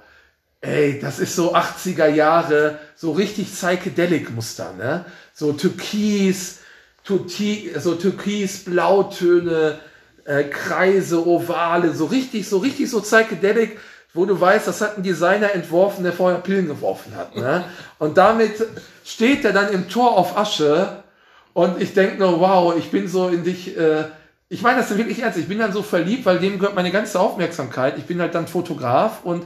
[0.59, 5.05] ey, das ist so 80er Jahre, so richtig psychedelic Muster, ne?
[5.33, 6.59] So Türkis,
[7.05, 9.79] Tuti, so Türkis, Blautöne,
[10.25, 13.79] äh, Kreise, Ovale, so richtig, so richtig so psychedelic,
[14.13, 17.63] wo du weißt, das hat ein Designer entworfen, der vorher Pillen geworfen hat, ne?
[17.99, 18.55] Und damit
[19.05, 21.03] steht er dann im Tor auf Asche
[21.57, 24.03] und ich denke nur, wow, ich bin so in dich, äh,
[24.47, 26.91] ich meine das ist wirklich ernst, ich bin dann so verliebt, weil dem gehört meine
[26.91, 27.97] ganze Aufmerksamkeit.
[27.97, 29.43] Ich bin halt dann Fotograf und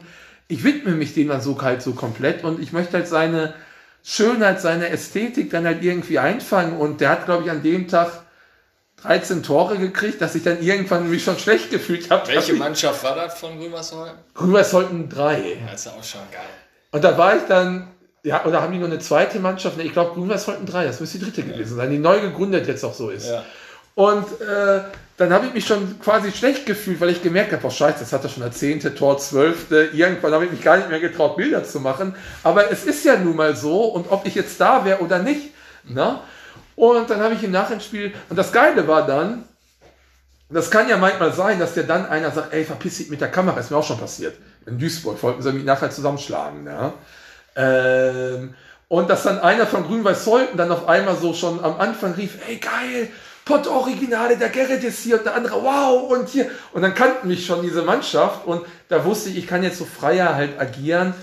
[0.49, 3.53] ich widme mich dem dann so halt so komplett und ich möchte halt seine
[4.03, 8.11] Schönheit, seine Ästhetik dann halt irgendwie einfangen und der hat, glaube ich, an dem Tag
[9.03, 12.27] 13 Tore gekriegt, dass ich dann irgendwann mich schon schlecht gefühlt habe.
[12.27, 14.17] Welche Mannschaft war das von Grünwasserholm?
[14.33, 15.59] Grün-Weiß-Holten drei.
[15.71, 16.41] Das ist auch schon geil.
[16.91, 17.87] Und da war ich dann,
[18.23, 19.79] ja, oder haben die nur eine zweite Mannschaft?
[19.79, 22.93] Ich glaube, Grün-Weiß-Holten drei, das müsste die dritte gewesen sein, die neu gegründet jetzt auch
[22.93, 23.29] so ist.
[23.29, 23.43] Ja.
[23.95, 24.81] Und äh,
[25.17, 28.13] dann habe ich mich schon quasi schlecht gefühlt, weil ich gemerkt habe, oh scheiße, das
[28.13, 29.89] hat er schon der zehnte Tor, zwölfte.
[29.93, 32.15] Irgendwann habe ich mich gar nicht mehr getraut, Bilder zu machen.
[32.43, 35.53] Aber es ist ja nun mal so, und ob ich jetzt da wäre oder nicht,
[35.83, 36.19] ne?
[36.75, 39.43] Und dann habe ich im Nachhinein und das Geile war dann,
[40.49, 43.29] das kann ja manchmal sein, dass der dann einer sagt, ey, verpiss dich mit der
[43.29, 44.35] Kamera, ist mir auch schon passiert.
[44.65, 46.93] In Duisburg wollten sie mich nachher zusammenschlagen, ne?
[47.55, 48.55] Ähm,
[48.87, 52.37] Und dass dann einer von Grün-Weiß Sollten dann auf einmal so schon am Anfang rief,
[52.47, 53.09] ey geil,
[53.45, 56.49] Pott Originale, der Gerrit ist hier und der andere, wow, und hier.
[56.73, 59.85] Und dann kannten mich schon diese Mannschaft und da wusste ich, ich kann jetzt so
[59.85, 61.13] freier halt agieren.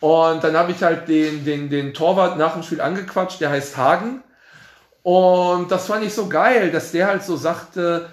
[0.00, 3.76] Und dann habe ich halt den, den, den Torwart nach dem Spiel angequatscht, der heißt
[3.76, 4.22] Hagen.
[5.02, 8.08] Und das fand ich so geil, dass der halt so sagte,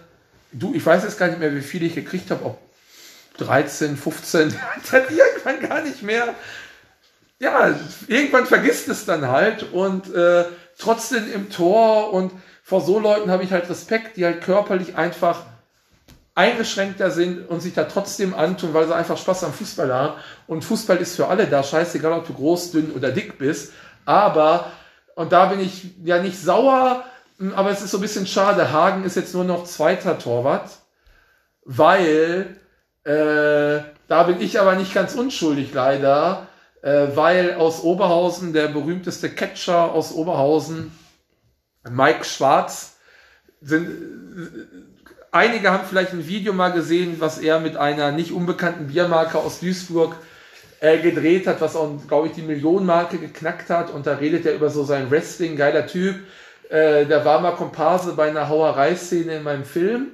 [0.52, 2.60] du, ich weiß jetzt gar nicht mehr, wie viel ich gekriegt habe, ob
[3.38, 4.56] 13, 15,
[4.92, 6.36] dann irgendwann gar nicht mehr
[7.42, 7.74] ja,
[8.08, 10.46] irgendwann vergisst es dann halt und äh,
[10.78, 12.32] trotzdem im Tor und
[12.64, 15.42] vor so Leuten habe ich halt Respekt, die halt körperlich einfach
[16.36, 20.14] eingeschränkter sind und sich da trotzdem antun, weil sie einfach Spaß am Fußball haben.
[20.46, 23.74] Und Fußball ist für alle da, scheißegal, ob du groß, dünn oder dick bist.
[24.06, 24.72] Aber,
[25.16, 27.04] und da bin ich ja nicht sauer,
[27.56, 28.72] aber es ist so ein bisschen schade.
[28.72, 30.70] Hagen ist jetzt nur noch zweiter Torwart,
[31.66, 32.56] weil
[33.04, 36.48] äh, da bin ich aber nicht ganz unschuldig leider
[36.82, 40.92] äh, weil aus Oberhausen der berühmteste Catcher aus Oberhausen,
[41.90, 42.98] Mike Schwarz,
[43.62, 43.88] sind,
[45.32, 49.60] einige haben vielleicht ein Video mal gesehen, was er mit einer nicht unbekannten Biermarke aus
[49.60, 50.16] Duisburg
[50.80, 53.92] äh, gedreht hat, was auch, glaube ich, die Millionenmarke geknackt hat.
[53.92, 56.16] Und da redet er über so sein Wrestling, geiler Typ.
[56.70, 60.14] Äh, der war mal Komparse bei einer Hauerei-Szene in meinem Film.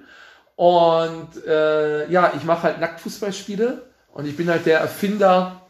[0.58, 5.66] Und äh, ja, ich mache halt Nacktfußballspiele und ich bin halt der Erfinder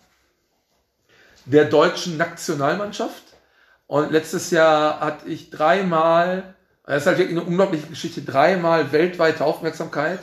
[1.47, 3.23] der deutschen Nationalmannschaft.
[3.87, 6.55] Und letztes Jahr hatte ich dreimal,
[6.85, 10.19] das ist halt wirklich eine unglaubliche Geschichte, dreimal weltweite Aufmerksamkeit.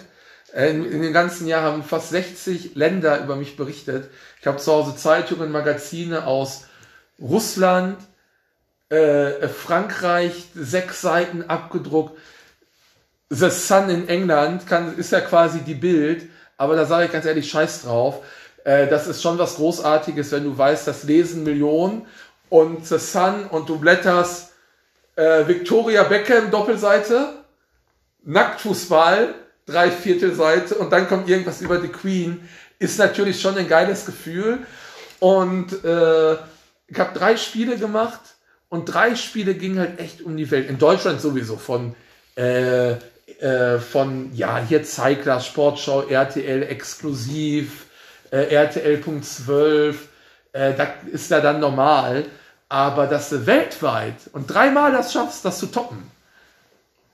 [0.54, 4.10] In, in dem ganzen Jahr haben fast 60 Länder über mich berichtet.
[4.40, 6.66] Ich habe zu Hause Zeitungen, Magazine aus
[7.18, 7.98] Russland,
[8.90, 12.18] äh, Frankreich, sechs Seiten abgedruckt.
[13.30, 17.24] The Sun in England kann, ist ja quasi die Bild, aber da sage ich ganz
[17.24, 18.22] ehrlich, scheiß drauf.
[18.64, 22.06] Äh, das ist schon was Großartiges, wenn du weißt, das lesen Millionen
[22.48, 24.52] und The Sun und du blätterst
[25.16, 27.28] äh, Victoria Beckham Doppelseite,
[28.24, 29.34] Nacktfußball,
[29.66, 32.48] drei Viertelseite und dann kommt irgendwas über die Queen,
[32.78, 34.58] ist natürlich schon ein geiles Gefühl.
[35.20, 36.34] Und äh,
[36.86, 38.20] ich habe drei Spiele gemacht
[38.68, 40.68] und drei Spiele gingen halt echt um die Welt.
[40.68, 41.94] In Deutschland sowieso von
[42.36, 42.96] äh,
[43.40, 47.83] äh, von ja hier Zeigler, Sportschau, RTL exklusiv,
[48.34, 49.94] äh, RTL.12,
[50.52, 52.26] äh, da ist ja dann normal.
[52.68, 56.10] Aber dass du weltweit und dreimal das schaffst, das zu toppen,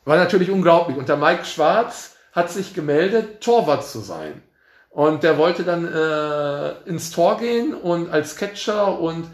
[0.04, 0.96] war natürlich unglaublich.
[0.96, 4.42] Und der Mike Schwarz hat sich gemeldet, Torwart zu sein.
[4.88, 9.26] Und der wollte dann äh, ins Tor gehen und als Catcher und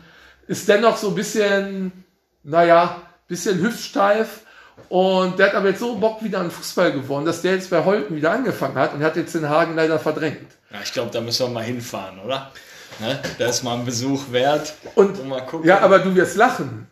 [0.49, 2.05] ist dennoch so ein bisschen,
[2.43, 4.43] naja, bisschen hüftsteif.
[4.89, 7.85] Und der hat aber jetzt so Bock wieder an Fußball gewonnen, dass der jetzt bei
[7.85, 10.47] Holten wieder angefangen hat und hat jetzt den Hagen leider verdrängt.
[10.71, 12.53] Ja, ich glaube, da müssen wir mal hinfahren, oder?
[13.01, 13.19] Ne?
[13.39, 14.75] Da ist mal ein Besuch wert.
[14.95, 15.67] Und, und mal gucken.
[15.67, 16.89] Ja, aber du wirst lachen.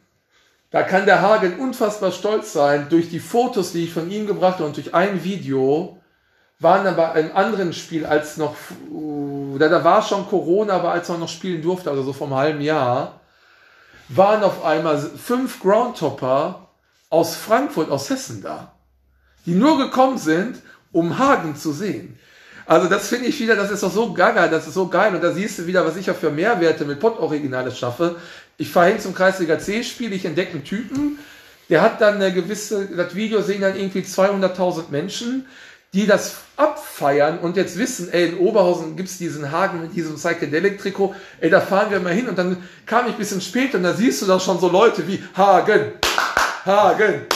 [0.71, 2.89] Da kann der Hagen unfassbar stolz sein.
[2.91, 5.99] Durch die Fotos, die ich von ihm gebracht habe und durch ein Video,
[6.59, 8.57] waren aber einem anderen Spiel als noch,
[8.91, 12.35] uh, da, da war schon Corona, aber als man noch spielen durfte, also so vom
[12.35, 13.21] halben Jahr,
[14.09, 16.64] waren auf einmal fünf Groundtopper
[17.15, 18.75] aus Frankfurt, aus Hessen da,
[19.47, 20.57] die nur gekommen sind,
[20.91, 22.19] um Hagen zu sehen.
[22.67, 25.15] Also das finde ich wieder, das ist doch so gaga, das ist so geil.
[25.15, 28.17] Und da siehst du wieder, was ich ja für Mehrwerte mit Pott-Originales schaffe.
[28.57, 31.19] Ich fahre hin zum Kreisliga C-Spiel, ich entdecke einen Typen,
[31.69, 35.47] der hat dann eine gewisse, das Video sehen dann irgendwie 200.000 Menschen,
[35.93, 41.15] die das abfeiern und jetzt wissen, ey, in Oberhausen gibt's diesen Hagen mit diesem Psychedelic-Trikot,
[41.41, 43.95] ey, da fahren wir mal hin und dann kam ich ein bisschen später und da
[43.95, 45.93] siehst du doch schon so Leute wie Hagen,
[46.65, 47.27] Hagen,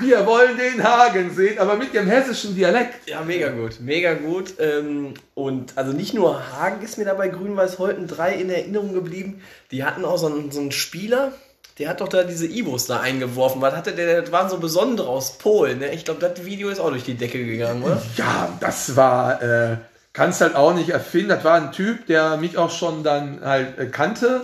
[0.00, 3.08] wir wollen den Hagen sehen, aber mit ihrem hessischen Dialekt.
[3.08, 4.54] Ja, mega gut, mega gut.
[4.60, 9.42] Ähm, und also nicht nur Hagen ist mir dabei Grün-Weiß-Holten 3 in Erinnerung geblieben.
[9.72, 11.32] Die hatten auch so einen, so einen Spieler,
[11.78, 13.60] der hat doch da diese Ivos da eingeworfen.
[13.60, 14.22] Was hatte der?
[14.22, 15.80] Das waren so besondere aus Polen.
[15.80, 15.92] Ne?
[15.92, 18.00] Ich glaube, das Video ist auch durch die Decke gegangen, oder?
[18.16, 19.76] Ja, das war, äh,
[20.12, 21.30] kannst halt auch nicht erfinden.
[21.30, 24.42] Das war ein Typ, der mich auch schon dann halt äh, kannte.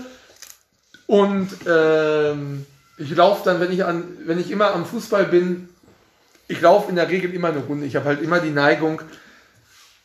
[1.06, 5.68] Und ähm, ich laufe dann, wenn ich an, wenn ich immer am Fußball bin,
[6.46, 7.86] ich laufe in der Regel immer eine Runde.
[7.86, 9.00] Ich habe halt immer die Neigung,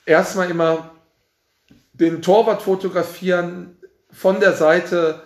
[0.06, 0.92] erstmal immer
[1.94, 3.78] den Torwart fotografieren
[4.12, 5.22] von der Seite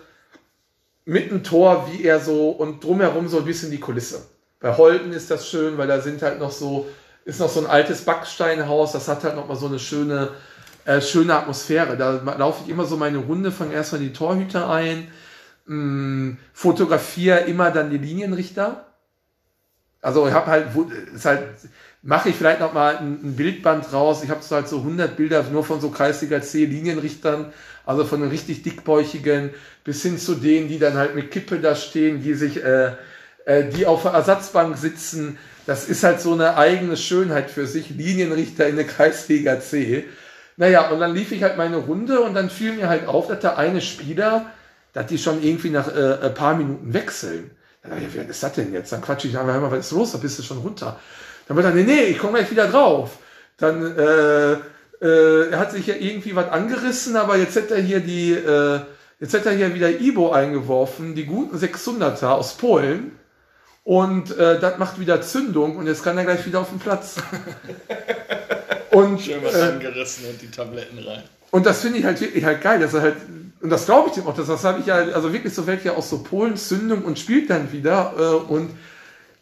[1.04, 4.26] mit dem Tor, wie er so und drumherum so ein bisschen die Kulisse.
[4.60, 6.88] Bei Holten ist das schön, weil da sind halt noch so,
[7.24, 10.30] ist noch so ein altes Backsteinhaus, das hat halt noch mal so eine schöne,
[10.84, 11.96] äh, schöne Atmosphäre.
[11.96, 15.08] Da laufe ich immer so meine Runde, fange erstmal die Torhüter ein,
[15.66, 18.86] mh, mm, fotografiere immer dann die Linienrichter.
[20.00, 20.66] Also ich habe halt,
[21.14, 21.42] ist halt,
[22.02, 24.22] mache ich vielleicht noch mal ein, ein Bildband raus.
[24.22, 27.52] Ich habe so halt so 100 Bilder nur von so Kreisliga C Linienrichtern,
[27.86, 29.50] also von den richtig dickbäuchigen
[29.82, 32.92] bis hin zu denen, die dann halt mit Kippe da stehen, die sich, äh,
[33.46, 35.38] äh, die auf der Ersatzbank sitzen.
[35.66, 37.88] Das ist halt so eine eigene Schönheit für sich.
[37.88, 40.04] Linienrichter in der Kreisliga C.
[40.58, 43.40] Naja, und dann lief ich halt meine Runde und dann fiel mir halt auf, dass
[43.40, 44.52] der eine Spieler,
[44.94, 47.50] dass die schon irgendwie nach äh, ein paar Minuten wechseln.
[47.82, 48.92] Dann ich, wer ist das denn jetzt?
[48.92, 50.12] Dann quatsch ich, hör mal, was ist los?
[50.12, 50.98] Da bist du schon runter.
[51.46, 53.18] Dann wird er, nee, nee, ich komme gleich wieder drauf.
[53.58, 54.52] Dann, äh,
[55.02, 58.80] äh, er hat sich ja irgendwie was angerissen, aber jetzt hätte er hier die, äh,
[59.20, 63.18] jetzt hätte er hier wieder Ibo eingeworfen, die guten 600er aus Polen.
[63.82, 67.16] Und äh, das macht wieder Zündung und jetzt kann er gleich wieder auf den Platz.
[68.92, 71.22] und, Schön was äh, angerissen und die Tabletten rein.
[71.50, 73.16] Und das finde ich halt wirklich halt geil, dass er halt,
[73.64, 75.84] und das glaube ich dem auch, das, das habe ich ja, also wirklich so fällt
[75.84, 78.68] ja aus so Polen Zündung und spielt dann wieder äh, und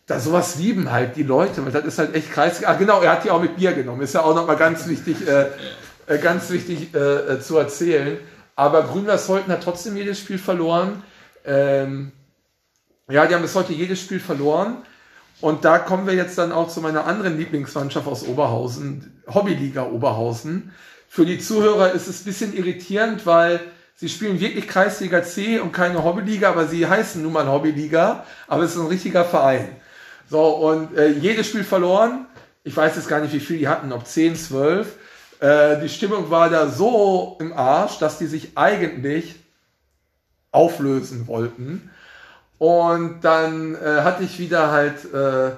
[0.07, 2.63] da sowas lieben halt die Leute, weil das ist halt echt kreis.
[2.65, 4.01] Ah, genau, er hat die auch mit Bier genommen.
[4.01, 5.47] Ist ja auch nochmal ganz wichtig, äh,
[6.07, 8.17] äh, ganz wichtig äh, äh zu erzählen.
[8.55, 11.03] Aber Grün-Weiß Holten hat trotzdem jedes Spiel verloren.
[11.45, 12.13] Ähm,
[13.11, 14.77] ja, die haben bis heute jedes Spiel verloren.
[15.41, 20.71] Und da kommen wir jetzt dann auch zu meiner anderen Lieblingsmannschaft aus Oberhausen, Hobbyliga Oberhausen.
[21.09, 23.59] Für die Zuhörer ist es ein bisschen irritierend, weil
[23.97, 28.65] sie spielen wirklich Kreisliga C und keine Hobbyliga, aber sie heißen nun mal Hobbyliga, aber
[28.65, 29.69] es ist ein richtiger Verein.
[30.29, 32.27] So, und äh, jedes Spiel verloren.
[32.65, 34.97] Ich weiß jetzt gar nicht, wie viel die hatten, ob 10, 12.
[35.41, 39.37] Äh, die Stimmung war da so im Arsch, dass die sich eigentlich
[40.53, 41.91] auflösen wollten.
[42.59, 45.51] Und dann äh, hatte ich wieder halt äh,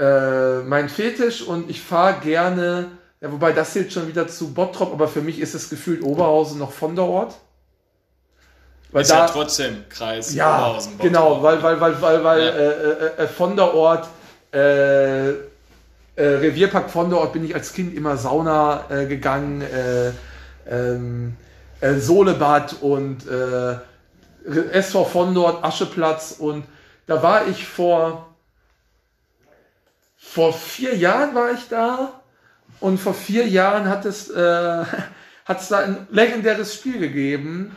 [0.00, 4.92] äh, mein Fetisch und ich fahre gerne, ja, wobei das zählt schon wieder zu Bottrop,
[4.92, 7.34] aber für mich ist es gefühlt Oberhausen noch von der Ort.
[8.92, 10.98] Weil ist da, ja trotzdem Kreis ja, Oberhausen.
[10.98, 12.48] Genau, weil, weil, weil, weil, weil ja.
[12.48, 14.08] äh, äh, äh von der Ort,
[14.52, 15.34] äh, äh,
[16.16, 19.64] Revierpark von der Ort bin ich als Kind immer Sauna äh, gegangen,
[20.68, 21.36] ähm,
[21.80, 23.22] Solebad und
[24.44, 26.64] SV von dort, Ascheplatz und
[27.06, 28.34] da war ich vor,
[30.18, 32.20] vor vier Jahren war ich da
[32.80, 34.28] und vor vier Jahren hat es,
[35.46, 37.74] hat es da ein legendäres Spiel gegeben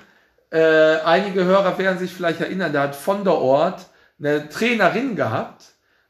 [0.54, 3.88] äh, einige Hörer werden sich vielleicht erinnern, da hat von der Ort
[4.20, 5.64] eine Trainerin gehabt,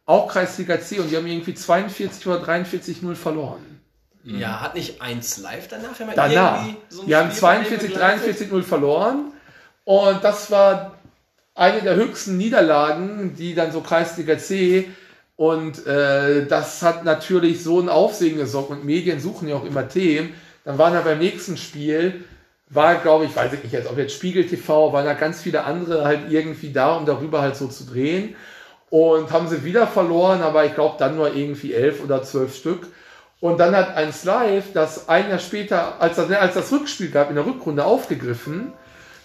[0.06, 3.80] auch Kreisliga C, und die haben irgendwie 42 oder 43 0 verloren.
[4.24, 4.40] Mhm.
[4.40, 6.66] Ja, hat nicht eins live danach immer danach.
[6.66, 9.32] irgendwie so Die haben 42, 43 0 verloren.
[9.86, 10.98] Und das war
[11.56, 14.90] eine der höchsten Niederlagen, die dann so Kreisliga C
[15.36, 19.88] und äh, das hat natürlich so ein Aufsehen gesorgt und Medien suchen ja auch immer
[19.88, 20.34] Themen.
[20.64, 22.26] Dann waren ja beim nächsten Spiel
[22.74, 25.64] war, glaube ich, weiß ich nicht jetzt, ob jetzt Spiegel TV, waren da ganz viele
[25.64, 28.36] andere halt irgendwie da, um darüber halt so zu drehen.
[28.90, 32.88] Und haben sie wieder verloren, aber ich glaube dann nur irgendwie elf oder zwölf Stück.
[33.40, 37.30] Und dann hat eins live, das ein Jahr später, als das, als das Rückspiel gab,
[37.30, 38.72] in der Rückrunde aufgegriffen,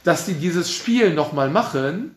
[0.04, 2.16] dass die dieses Spiel nochmal machen.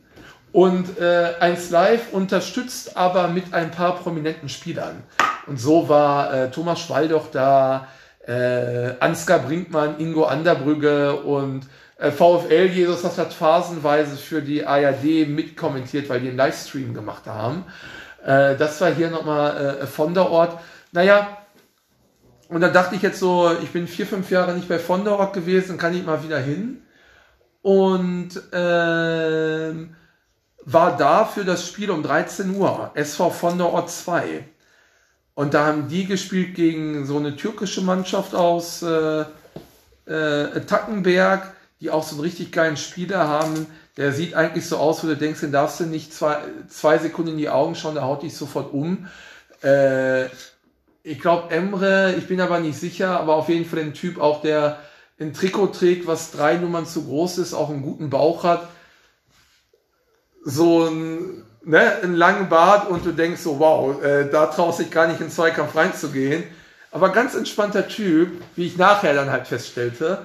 [0.53, 5.03] Und äh, eins live unterstützt aber mit ein paar prominenten Spielern.
[5.45, 7.87] Und so war äh, Thomas Schwaldoch da,
[8.31, 11.67] äh, Ansgar Brinkmann, Ingo Anderbrügge und
[11.97, 17.27] äh, VfL Jesus das hat phasenweise für die ARD mitkommentiert, weil die einen Livestream gemacht
[17.27, 17.65] haben.
[18.25, 20.59] Äh, das war hier nochmal äh, von der Ort.
[20.91, 21.37] Naja,
[22.47, 25.17] und dann dachte ich jetzt so, ich bin vier, fünf Jahre nicht bei von der
[25.17, 26.81] Ort gewesen, kann ich mal wieder hin.
[27.61, 29.73] Und äh,
[30.63, 34.43] war da für das Spiel um 13 Uhr, SV von der Ort 2.
[35.41, 39.25] Und da haben die gespielt gegen so eine türkische Mannschaft aus äh,
[40.05, 43.65] äh, Tackenberg, die auch so einen richtig geilen Spieler haben.
[43.97, 46.37] Der sieht eigentlich so aus, wo du denkst, den darfst du nicht zwei,
[46.69, 49.07] zwei Sekunden in die Augen schauen, der haut dich sofort um.
[49.63, 50.25] Äh,
[51.01, 54.43] ich glaube Emre, ich bin aber nicht sicher, aber auf jeden Fall ein Typ auch,
[54.43, 54.77] der
[55.19, 58.69] ein Trikot trägt, was drei Nummern zu groß ist, auch einen guten Bauch hat.
[60.43, 64.91] So ein ne, einen langen Bart und du denkst so, wow, äh, da traust dich
[64.91, 66.43] gar nicht in Zweikampf reinzugehen.
[66.91, 70.19] Aber ganz entspannter Typ, wie ich nachher dann halt feststellte.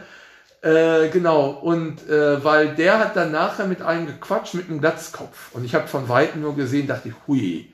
[0.62, 5.52] Äh, genau, und äh, weil der hat dann nachher mit einem gequatscht mit einem Glatzkopf.
[5.52, 7.72] Und ich habe von Weitem nur gesehen, dachte ich, hui,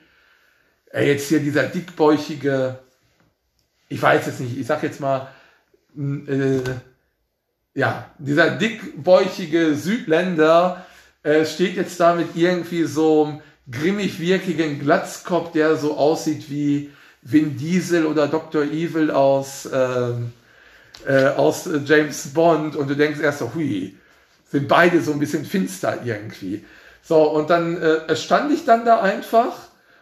[0.91, 2.77] ey, jetzt hier dieser dickbäuchige,
[3.89, 5.27] ich weiß jetzt nicht, ich sag jetzt mal,
[5.97, 6.61] äh,
[7.73, 10.85] ja, dieser dickbäuchige Südländer
[11.23, 17.57] äh, steht jetzt da mit irgendwie so grimmig wirkigen Glatzkopf, der so aussieht wie Vin
[17.57, 18.63] Diesel oder Dr.
[18.63, 20.33] Evil aus, ähm,
[21.07, 23.95] äh, aus James Bond und du denkst erst so, hui,
[24.51, 26.65] sind beide so ein bisschen finster irgendwie.
[27.01, 29.53] So, und dann äh, stand ich dann da einfach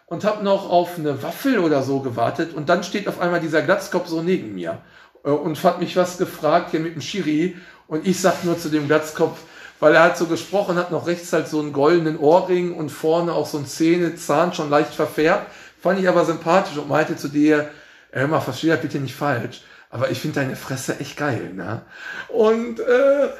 [0.06, 3.62] und habe noch auf eine Waffel oder so gewartet und dann steht auf einmal dieser
[3.62, 4.78] Glatzkopf so neben mir
[5.24, 8.68] äh, und hat mich was gefragt hier mit dem Schiri und ich sag nur zu
[8.68, 9.38] dem Glatzkopf,
[9.82, 13.32] weil er hat so gesprochen, hat noch rechts halt so einen goldenen Ohrring und vorne
[13.32, 15.50] auch so ein Zähnezahn schon leicht verfärbt,
[15.82, 17.68] fand ich aber sympathisch und meinte zu dir,
[18.12, 21.82] hör mal, versteh das bitte nicht falsch, aber ich finde deine Fresse echt geil, ne?
[22.28, 23.30] Und äh,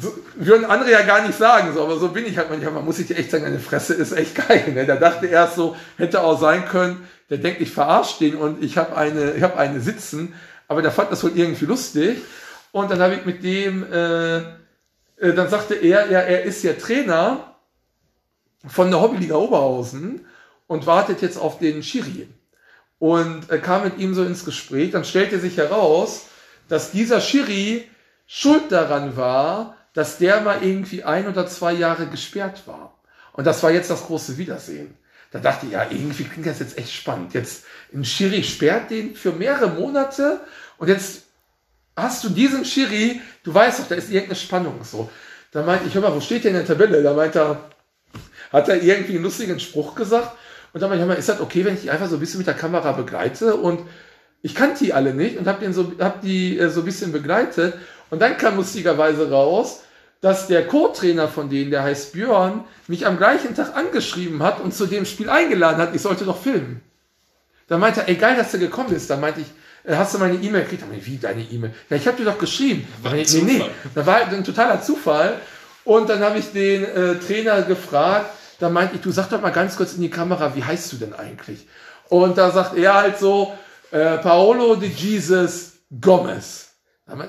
[0.00, 2.72] so, würden andere ja gar nicht sagen, so, aber so bin ich halt manchmal.
[2.72, 4.72] Man muss sich echt sagen, deine Fresse ist echt geil.
[4.72, 4.86] Ne?
[4.86, 8.64] Da dachte er erst so, hätte auch sein können, der denkt, ich verarsche den und
[8.64, 10.32] ich habe eine, ich habe eine sitzen,
[10.68, 12.22] aber der fand das wohl irgendwie lustig.
[12.70, 14.61] Und dann habe ich mit dem, äh,
[15.22, 17.54] äh, dann sagte er, ja, er ist ja Trainer
[18.66, 20.26] von der Hobbyliga Oberhausen
[20.66, 22.28] und wartet jetzt auf den Schiri.
[22.98, 24.90] Und äh, kam mit ihm so ins Gespräch.
[24.90, 26.26] Dann stellte sich heraus,
[26.68, 27.88] dass dieser Schiri
[28.26, 32.98] schuld daran war, dass der mal irgendwie ein oder zwei Jahre gesperrt war.
[33.32, 34.94] Und das war jetzt das große Wiedersehen.
[35.30, 37.34] Da dachte ich, ja, irgendwie klingt das jetzt echt spannend.
[37.34, 40.40] Jetzt ein Schiri sperrt den für mehrere Monate
[40.78, 41.21] und jetzt
[41.96, 45.10] hast du diesen Schiri, du weißt doch, da ist irgendeine Spannung so.
[45.50, 47.02] Da meinte ich, hör mal, wo steht der in der Tabelle?
[47.02, 47.70] Da meinte er,
[48.52, 50.32] hat er irgendwie einen lustigen Spruch gesagt.
[50.72, 52.20] Und dann meinte ich, hör mal, ist das okay, wenn ich die einfach so ein
[52.20, 53.56] bisschen mit der Kamera begleite?
[53.56, 53.82] Und
[54.40, 57.74] ich kannte die alle nicht und habe so, hab die äh, so ein bisschen begleitet.
[58.10, 59.82] Und dann kam lustigerweise raus,
[60.22, 64.72] dass der Co-Trainer von denen, der heißt Björn, mich am gleichen Tag angeschrieben hat und
[64.72, 66.80] zu dem Spiel eingeladen hat, ich sollte doch filmen.
[67.68, 69.10] Da meinte er, ey geil, dass du gekommen bist.
[69.10, 69.46] Da meinte ich,
[69.88, 70.82] hast du meine E-Mail gekriegt?
[70.82, 71.74] Da wie deine E-Mail?
[71.90, 72.86] Ja, ich habe dir doch geschrieben.
[73.02, 73.64] War nee, nee, nee,
[73.94, 75.40] da war ein totaler Zufall.
[75.84, 79.50] Und dann habe ich den äh, Trainer gefragt, da meinte ich, du sag doch mal
[79.50, 81.66] ganz kurz in die Kamera, wie heißt du denn eigentlich?
[82.08, 83.52] Und da sagt er halt so,
[83.90, 86.62] äh, Paolo de Jesus Gomez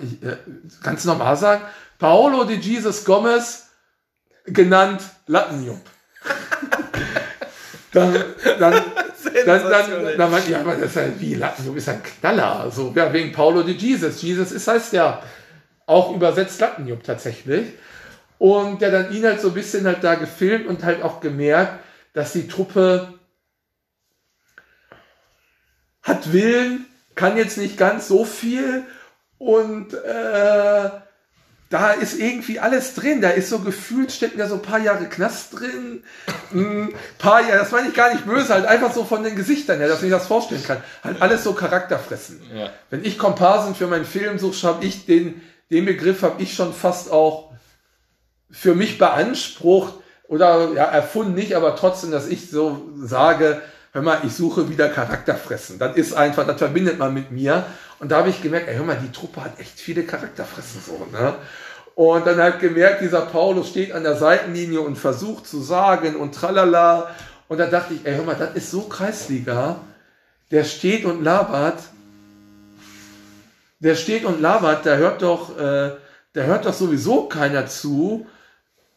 [0.01, 0.37] ich, äh,
[0.81, 1.63] ganz normal sagen,
[1.99, 3.69] Paolo de Jesus Gomez,
[4.45, 5.81] genannt Lattenjupp.
[7.93, 8.23] dann,
[8.59, 8.82] dann,
[9.45, 12.71] dann, dann, dann meinte ich, ja, aber das ist ja wie Lattenjupp ist ein Knaller.
[12.71, 14.21] So, ja, wegen Paolo de Jesus.
[14.21, 15.21] Jesus ist heißt ja
[15.85, 17.73] auch übersetzt Lattenjupp tatsächlich.
[18.39, 21.83] Und der dann ihn halt so ein bisschen halt da gefilmt und halt auch gemerkt,
[22.13, 23.13] dass die Truppe
[26.01, 28.83] hat Willen, kann jetzt nicht ganz so viel
[29.37, 30.89] und äh,
[31.73, 33.19] da ist irgendwie alles drin.
[33.19, 36.03] Da ist so gefühlt, stecken da so ein paar Jahre Knast drin.
[36.53, 39.79] Ein paar Jahre, das meine ich gar nicht böse, halt einfach so von den Gesichtern
[39.79, 40.83] her, dass ich das vorstellen kann.
[41.03, 42.43] Halt alles so Charakterfressen.
[42.53, 42.69] Ja.
[42.91, 46.75] Wenn ich Komparsen für meinen Film suche, habe ich den, den Begriff habe ich schon
[46.75, 47.53] fast auch
[48.51, 49.95] für mich beansprucht
[50.27, 54.89] oder ja, erfunden nicht, aber trotzdem, dass ich so sage, hör mal, ich suche wieder
[54.89, 55.79] Charakterfressen.
[55.79, 57.65] Das ist einfach, das verbindet man mit mir.
[57.99, 61.07] Und da habe ich gemerkt, ey, hör mal, die Truppe hat echt viele Charakterfressen so,
[61.11, 61.35] ne?
[61.95, 66.33] Und dann halt gemerkt, dieser Paulus steht an der Seitenlinie und versucht zu sagen und
[66.33, 67.11] tralala.
[67.47, 69.75] Und da dachte ich, ey, hör mal, das ist so Kreisliga.
[70.49, 71.79] Der steht und labert.
[73.79, 75.91] Der steht und labert, der hört doch, äh,
[76.33, 78.25] der hört doch sowieso keiner zu.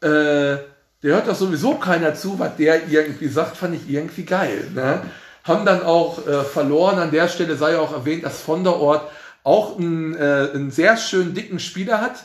[0.00, 0.56] Äh,
[1.02, 4.70] der hört doch sowieso keiner zu, was der irgendwie sagt, fand ich irgendwie geil.
[4.74, 5.02] Ne?
[5.46, 6.98] Haben dann auch äh, verloren.
[6.98, 9.10] An der Stelle sei auch erwähnt, dass von der Ort
[9.44, 12.24] auch einen, äh, einen sehr schönen dicken Spieler hat.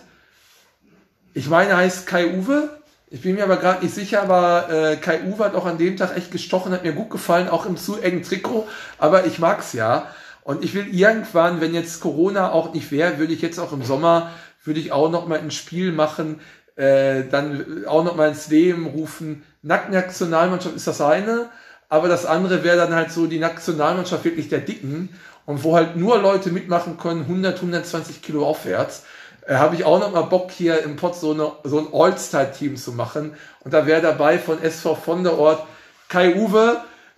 [1.34, 2.82] Ich meine, er heißt Kai Uwe.
[3.10, 5.98] Ich bin mir aber gerade nicht sicher, aber äh, Kai Uwe hat auch an dem
[5.98, 8.68] Tag echt gestochen, hat mir gut gefallen, auch im zu engen Trikot.
[8.98, 10.08] Aber ich mag's ja.
[10.44, 13.84] Und ich will irgendwann, wenn jetzt Corona auch nicht wäre, würde ich jetzt auch im
[13.84, 14.32] Sommer,
[14.64, 16.40] würde ich auch noch mal ein Spiel machen,
[16.76, 19.44] äh, dann auch noch mal ins Leben rufen.
[19.62, 21.50] Nacktnationalmannschaft ist das eine,
[21.92, 25.10] aber das andere wäre dann halt so die Nationalmannschaft wirklich der Dicken
[25.46, 29.04] und wo halt nur Leute mitmachen können, 100, 120 Kilo aufwärts.
[29.46, 32.78] Äh, Habe ich auch noch mal Bock hier im Pott so, eine, so ein All-Star-Team
[32.78, 35.68] zu machen und da wäre dabei von SV von der Ort
[36.08, 36.78] Kai Uwe.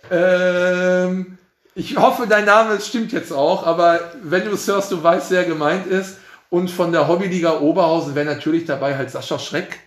[0.09, 1.37] Ähm,
[1.75, 5.43] ich hoffe, dein Name stimmt jetzt auch, aber wenn du es hörst, du weißt, wer
[5.43, 6.17] gemeint ist.
[6.49, 9.81] Und von der Hobbyliga Oberhausen wäre natürlich dabei halt Sascha Schreck,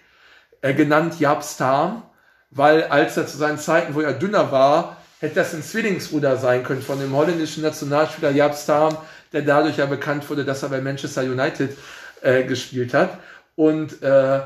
[0.63, 2.03] äh, genannt Jabs Tarm,
[2.51, 6.63] weil als er zu seinen Zeiten, wo er dünner war, hätte das ein Zwillingsbruder sein
[6.63, 8.97] können von dem holländischen Nationalspieler Jabs Tarm,
[9.33, 11.77] der dadurch ja bekannt wurde, dass er bei Manchester United
[12.23, 13.19] äh, gespielt hat.
[13.55, 14.41] Und äh,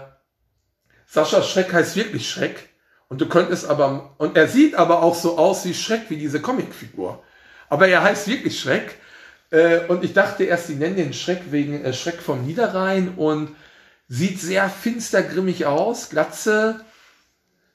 [1.06, 2.68] Sascha Schreck heißt wirklich Schreck.
[3.08, 6.40] Und du könntest aber, und er sieht aber auch so aus wie Schreck, wie diese
[6.40, 7.22] Comicfigur.
[7.68, 8.98] Aber er heißt wirklich Schreck.
[9.50, 13.56] Äh, und ich dachte erst, sie nennen den Schreck wegen äh, Schreck vom Niederrhein und
[14.06, 16.84] sieht sehr finster grimmig aus, Glatze,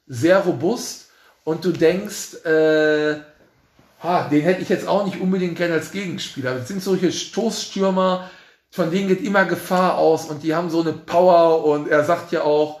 [0.06, 1.10] sehr robust
[1.44, 3.16] und du denkst, äh,
[4.02, 6.54] ha, den hätte ich jetzt auch nicht unbedingt gerne als Gegenspieler.
[6.54, 8.30] Das sind solche Stoßstürmer,
[8.70, 12.32] von denen geht immer Gefahr aus und die haben so eine Power und er sagt
[12.32, 12.80] ja auch,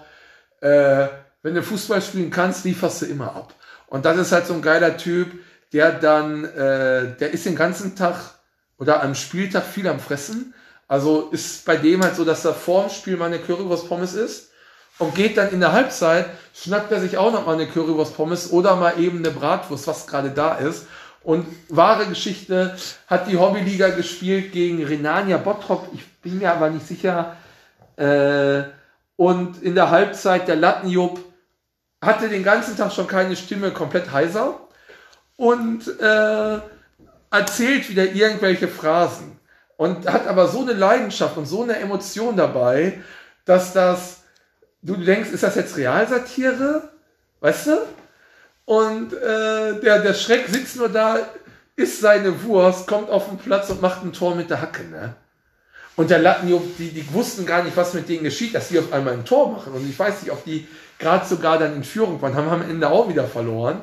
[0.60, 1.08] äh,
[1.42, 3.54] wenn du Fußball spielen kannst, lieferst du immer ab.
[3.86, 5.28] Und das ist halt so ein geiler Typ,
[5.72, 8.16] der dann, äh, der ist den ganzen Tag
[8.78, 10.54] oder am Spieltag viel am Fressen.
[10.88, 14.14] Also ist bei dem halt so, dass er vor dem Spiel mal eine Currywurst Pommes
[14.14, 14.50] isst
[14.98, 18.50] und geht dann in der Halbzeit, schnappt er sich auch noch mal eine Currywurst Pommes
[18.50, 20.86] oder mal eben eine Bratwurst, was gerade da ist.
[21.22, 22.76] Und wahre Geschichte
[23.08, 25.88] hat die Hobbyliga gespielt gegen Renania Bottrop.
[25.92, 27.36] Ich bin mir aber nicht sicher.
[27.96, 28.62] Äh,
[29.16, 31.18] und in der Halbzeit der Lattenjupp
[32.00, 34.60] hatte den ganzen Tag schon keine Stimme, komplett heiser.
[35.36, 36.60] Und äh,
[37.30, 39.38] erzählt wieder irgendwelche Phrasen.
[39.76, 43.02] Und hat aber so eine Leidenschaft und so eine Emotion dabei,
[43.44, 44.22] dass das
[44.86, 46.90] du denkst, ist das jetzt Realsatire?
[47.40, 47.78] Weißt du?
[48.64, 51.20] Und äh, der, der Schreck sitzt nur da,
[51.76, 54.84] isst seine Wurst, kommt auf den Platz und macht ein Tor mit der Hacke.
[54.84, 55.14] Ne?
[55.94, 58.92] Und der Lattenjupp, die, die wussten gar nicht, was mit denen geschieht, dass die auf
[58.92, 59.72] einmal ein Tor machen.
[59.72, 60.66] Und ich weiß nicht, ob die
[60.98, 63.80] gerade sogar dann in Führung waren, haben am Ende auch wieder verloren.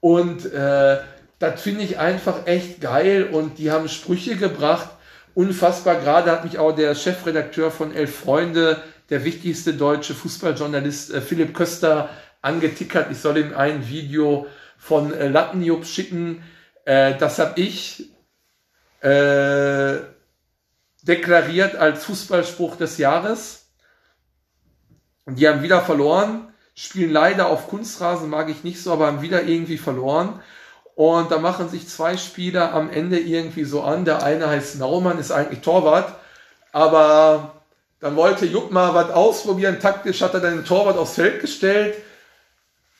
[0.00, 0.98] Und äh,
[1.38, 3.28] das finde ich einfach echt geil.
[3.32, 4.90] Und die haben Sprüche gebracht.
[5.34, 5.96] Unfassbar.
[5.96, 8.80] Gerade hat mich auch der Chefredakteur von Elf Freunde
[9.12, 12.08] der wichtigste deutsche Fußballjournalist äh, Philipp Köster
[12.40, 14.46] angetickert, ich soll ihm ein Video
[14.78, 16.42] von äh, Lattenjupp schicken.
[16.86, 18.10] Äh, das habe ich
[19.00, 19.98] äh,
[21.02, 23.68] deklariert als Fußballspruch des Jahres.
[25.26, 29.20] Und die haben wieder verloren, spielen leider auf Kunstrasen, mag ich nicht so, aber haben
[29.20, 30.40] wieder irgendwie verloren.
[30.94, 34.06] Und da machen sich zwei Spieler am Ende irgendwie so an.
[34.06, 36.14] Der eine heißt Naumann, ist eigentlich Torwart,
[36.72, 37.61] aber
[38.02, 39.78] dann wollte Jupp mal was ausprobieren.
[39.78, 41.94] Taktisch hat er dann den Torwart aufs Feld gestellt.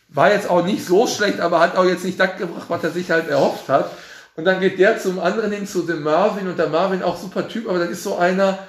[0.08, 2.92] War jetzt auch nicht so schlecht, aber hat auch jetzt nicht das gebracht, was er
[2.92, 3.90] sich halt erhofft hat.
[4.36, 6.46] Und dann geht der zum anderen hin, zu dem Marvin.
[6.46, 8.60] Und der Marvin auch super Typ, aber das ist so einer,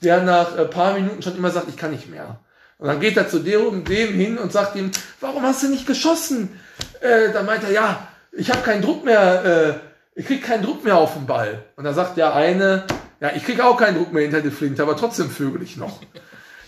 [0.00, 2.38] der nach ein paar Minuten schon immer sagt, ich kann nicht mehr.
[2.78, 5.88] Und dann geht er zu dem, dem hin und sagt ihm, warum hast du nicht
[5.88, 6.60] geschossen?
[7.00, 9.80] Äh, dann meint er, ja, ich habe keinen Druck mehr,
[10.14, 11.64] äh, ich krieg keinen Druck mehr auf den Ball.
[11.74, 12.84] Und dann sagt der eine,
[13.20, 16.00] ja, ich kriege auch keinen Druck mehr hinter die Flinte, aber trotzdem vögel ich noch.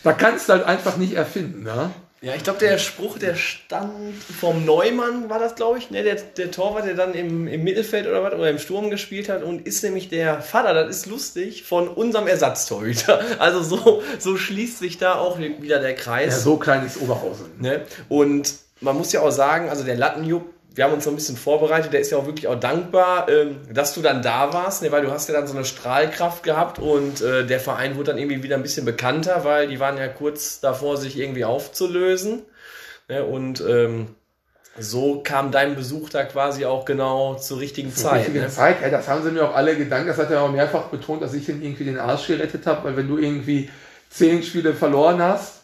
[0.03, 1.91] Da kannst du halt einfach nicht erfinden, ne?
[2.23, 6.05] Ja, ich glaube, der Spruch, der stand vom Neumann, war das, glaube ich, ne?
[6.05, 9.43] Der, der Torwart, der dann im, im Mittelfeld oder was, oder im Sturm gespielt hat
[9.43, 13.21] und ist nämlich der Vater, das ist lustig, von unserem Ersatztorhüter.
[13.39, 16.35] Also so, so schließt sich da auch wieder der Kreis.
[16.35, 17.47] Ja, so klein ist Oberhausen.
[17.59, 17.83] Ne?
[18.09, 20.45] Und man muss ja auch sagen, also der Lattenjupp,
[20.75, 21.93] wir haben uns so ein bisschen vorbereitet.
[21.93, 25.03] Der ist ja auch wirklich auch dankbar, ähm, dass du dann da warst, ne, weil
[25.03, 28.43] du hast ja dann so eine Strahlkraft gehabt und äh, der Verein wurde dann irgendwie
[28.43, 32.43] wieder ein bisschen bekannter, weil die waren ja kurz davor, sich irgendwie aufzulösen.
[33.09, 34.15] Ne, und ähm,
[34.79, 38.21] so kam dein Besuch da quasi auch genau zur richtigen zur Zeit.
[38.21, 38.49] Richtigen ne?
[38.49, 40.09] Zeit, ja, das haben sie mir auch alle gedankt.
[40.09, 42.97] Das hat er auch mehrfach betont, dass ich ihn irgendwie den Arsch gerettet habe, weil
[42.97, 43.69] wenn du irgendwie
[44.09, 45.62] zehn Spiele verloren hast,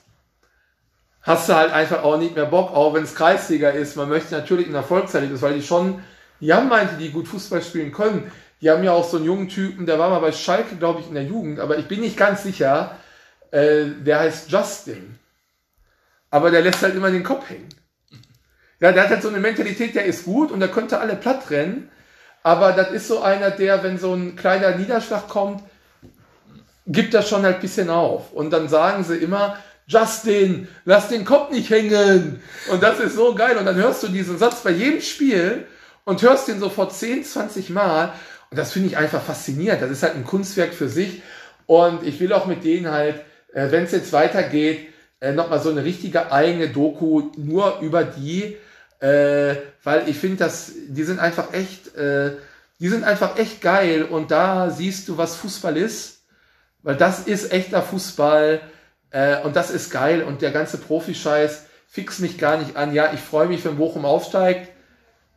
[1.28, 3.96] hast du halt einfach auch nicht mehr Bock, auch wenn es Kreisliga ist.
[3.96, 6.02] Man möchte natürlich ein Erfolgserlebnis, weil die schon,
[6.40, 8.32] die haben meinte, die gut Fußball spielen können.
[8.62, 11.08] Die haben ja auch so einen jungen Typen, der war mal bei Schalke, glaube ich,
[11.08, 12.96] in der Jugend, aber ich bin nicht ganz sicher.
[13.50, 15.18] Äh, der heißt Justin.
[16.30, 17.68] Aber der lässt halt immer den Kopf hängen.
[18.80, 21.50] Ja, der hat halt so eine Mentalität, der ist gut und der könnte alle platt
[21.50, 21.90] rennen.
[22.42, 25.62] Aber das ist so einer, der, wenn so ein kleiner Niederschlag kommt,
[26.86, 28.32] gibt das schon halt ein bisschen auf.
[28.32, 29.58] Und dann sagen sie immer,
[29.88, 32.42] Justin, lass den Kopf nicht hängen.
[32.70, 33.56] Und das ist so geil.
[33.56, 35.66] Und dann hörst du diesen Satz bei jedem Spiel
[36.04, 38.12] und hörst den sofort 10, 20 Mal.
[38.50, 39.80] Und das finde ich einfach faszinierend.
[39.80, 41.22] Das ist halt ein Kunstwerk für sich.
[41.66, 43.16] Und ich will auch mit denen halt,
[43.54, 44.88] äh, wenn es jetzt weitergeht,
[45.20, 48.56] äh, nochmal so eine richtige eigene Doku nur über die,
[49.00, 51.92] äh, weil ich finde, dass die sind einfach echt,
[52.80, 54.04] die sind einfach echt geil.
[54.04, 56.20] Und da siehst du, was Fußball ist.
[56.82, 58.60] Weil das ist echter Fußball
[59.10, 60.22] äh, und das ist geil.
[60.22, 62.94] Und der ganze Profischeiß fix mich gar nicht an.
[62.94, 64.70] Ja, ich freue mich, wenn Bochum aufsteigt.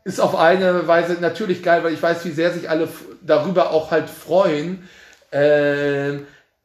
[0.03, 2.87] Ist auf eine Weise natürlich geil, weil ich weiß, wie sehr sich alle
[3.21, 4.87] darüber auch halt freuen.
[5.31, 6.15] Äh,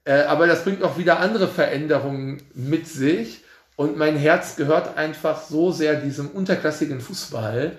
[0.06, 3.44] äh, aber das bringt auch wieder andere Veränderungen mit sich.
[3.76, 7.72] Und mein Herz gehört einfach so sehr diesem unterklassigen Fußball.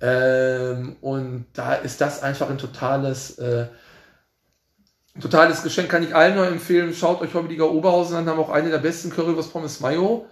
[0.00, 3.66] Ähm, und da ist das einfach ein totales äh,
[5.20, 6.92] Totales Geschenk kann ich allen nur empfehlen.
[6.92, 10.28] Schaut euch Hobbyliga Oberhausen an, haben auch eine der besten Currywurst Pommes Mayo.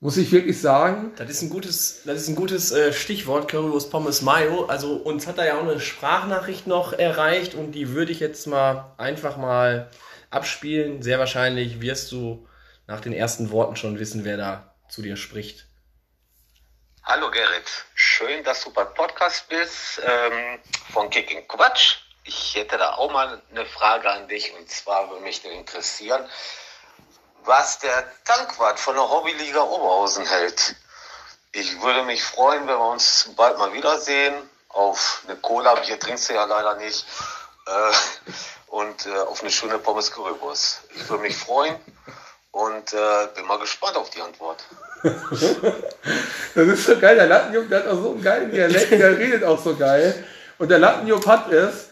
[0.00, 1.12] Muss ich wirklich sagen.
[1.16, 4.66] Das ist ein gutes, das ist ein gutes äh, Stichwort, Currywurst Pommes Mayo.
[4.66, 8.46] Also uns hat da ja auch eine Sprachnachricht noch erreicht und die würde ich jetzt
[8.46, 9.90] mal einfach mal
[10.30, 11.02] abspielen.
[11.02, 12.48] Sehr wahrscheinlich wirst du
[12.86, 15.66] nach den ersten Worten schon wissen, wer da zu dir spricht.
[17.02, 20.58] Hallo Gerrit, schön, dass du beim Podcast bist ähm,
[20.92, 22.07] von Kicking Quatsch.
[22.28, 26.28] Ich hätte da auch mal eine Frage an dich und zwar würde mich interessieren,
[27.46, 30.76] was der Tankwart von der Hobbyliga Oberhausen hält.
[31.52, 34.34] Ich würde mich freuen, wenn wir uns bald mal wiedersehen
[34.68, 37.06] auf eine Cola, Bier trinkst du ja leider nicht,
[37.66, 38.32] äh,
[38.66, 40.82] und äh, auf eine schöne Pommes Currywurst.
[40.94, 41.76] Ich würde mich freuen
[42.50, 44.62] und äh, bin mal gespannt auf die Antwort.
[45.02, 49.44] das ist so geil, der Lattenjupp, der hat auch so einen geilen Dialekt, der redet
[49.44, 50.26] auch so geil.
[50.58, 51.87] Und der Lattenjupp hat es,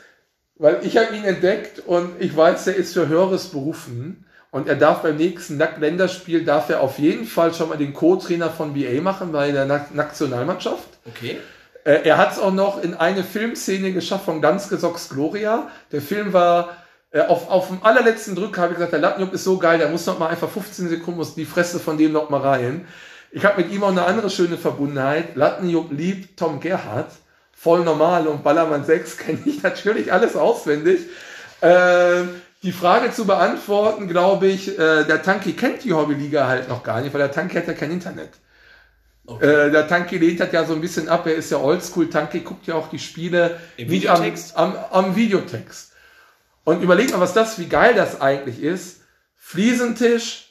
[0.59, 4.25] weil ich habe ihn entdeckt und ich weiß, der ist für Höheres berufen.
[4.51, 8.49] Und er darf beim nächsten Länderspiel darf er auf jeden Fall schon mal den Co-Trainer
[8.49, 10.87] von BA machen bei der Nationalmannschaft.
[11.05, 11.39] Okay.
[11.85, 15.71] Äh, er hat es auch noch in eine Filmszene geschafft von Danske Socks Gloria.
[15.93, 16.77] Der Film war
[17.11, 19.89] äh, auf, auf dem allerletzten Drück, habe ich gesagt, der Lattenjupp ist so geil, der
[19.89, 22.87] muss noch mal einfach 15 Sekunden, muss die Fresse von dem noch mal rein.
[23.31, 25.37] Ich habe mit ihm auch eine andere schöne Verbundenheit.
[25.37, 27.11] Lattenjupp liebt Tom Gerhardt.
[27.59, 31.01] Voll normal und Ballermann 6 kenne ich natürlich alles auswendig.
[31.63, 32.25] Äh,
[32.63, 37.01] die Frage zu beantworten, glaube ich, äh, der Tanki kennt die Hobbyliga halt noch gar
[37.01, 38.31] nicht, weil der Tanki hat ja kein Internet.
[39.27, 39.69] Okay.
[39.69, 42.41] Äh, der Tanki lehnt hat ja so ein bisschen ab, er ist ja oldschool, Tanki
[42.41, 44.57] guckt ja auch die Spiele Im Videotext?
[44.57, 45.93] Am, am, am Videotext.
[46.65, 49.01] Und überlegt mal, was das, wie geil das eigentlich ist.
[49.37, 50.46] Fliesentisch,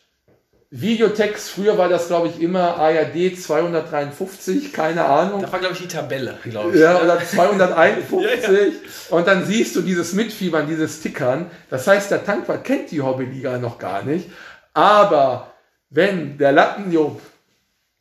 [0.72, 5.42] Videotext, früher war das, glaube ich, immer ARD 253, keine Ahnung.
[5.42, 6.82] Da war, glaube ich, die Tabelle, glaube ich.
[6.82, 8.12] Ja, oder 251.
[8.44, 8.72] ja, ja.
[9.10, 11.52] Und dann siehst du dieses Mitfiebern, dieses Tickern.
[11.70, 14.30] Das heißt, der Tankwart kennt die Hobbyliga noch gar nicht.
[14.74, 15.54] Aber
[15.90, 17.22] wenn der Lattenjupp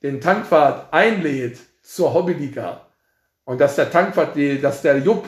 [0.02, 2.86] den Tankwart einlädt zur Hobbyliga
[3.44, 5.26] und dass der Tankwart, dass der Jupp,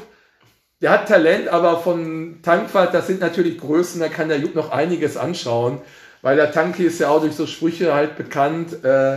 [0.80, 4.70] der hat Talent, aber von Tankwart, das sind natürlich Größen, da kann der Jupp noch
[4.70, 5.80] einiges anschauen
[6.27, 9.14] weil der Tanki ist ja auch durch so Sprüche halt bekannt, äh,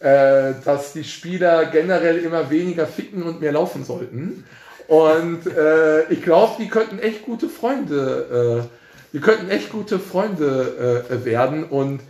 [0.00, 4.44] äh, dass die Spieler generell immer weniger ficken und mehr laufen sollten.
[4.88, 11.06] Und äh, ich glaube, die könnten echt gute Freunde, äh, die könnten echt gute Freunde
[11.08, 11.62] äh, werden.
[11.62, 12.00] Und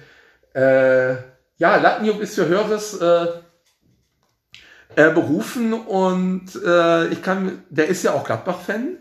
[0.54, 1.16] äh,
[1.58, 3.26] ja, Latniuk ist für Höres äh,
[4.96, 8.96] äh, berufen und äh, ich kann, der ist ja auch Gladbach-Fan.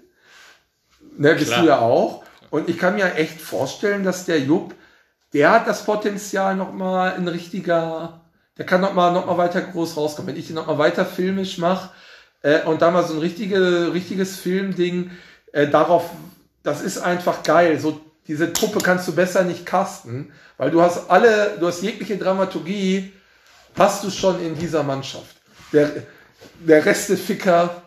[1.18, 2.26] Ne, bist du ja auch.
[2.50, 4.76] Und ich kann mir echt vorstellen, dass der Jupp
[5.34, 8.22] der hat das Potenzial nochmal ein richtiger,
[8.58, 10.32] der kann nochmal noch mal weiter groß rauskommen.
[10.32, 11.92] Wenn ich den nochmal weiter filmisch mache
[12.42, 15.12] äh, und da mal so ein richtige, richtiges Filmding,
[15.52, 16.10] äh, darauf,
[16.64, 17.80] das ist einfach geil.
[17.80, 22.18] So diese Truppe kannst du besser nicht casten, weil du hast alle, du hast jegliche
[22.18, 23.14] Dramaturgie,
[23.78, 25.36] hast du schon in dieser Mannschaft.
[25.74, 25.92] Der,
[26.60, 27.84] der Resteficker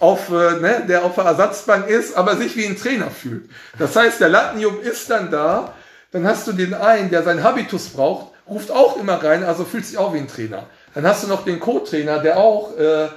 [0.00, 3.48] auf, äh, ne, der auf der Ersatzbank ist, aber sich wie ein Trainer fühlt.
[3.78, 5.74] Das heißt, der Lattenjub ist dann da
[6.12, 9.86] dann hast du den einen, der seinen Habitus braucht, ruft auch immer rein, also fühlt
[9.86, 10.66] sich auch wie ein Trainer.
[10.94, 13.08] Dann hast du noch den Co-Trainer, der auch äh,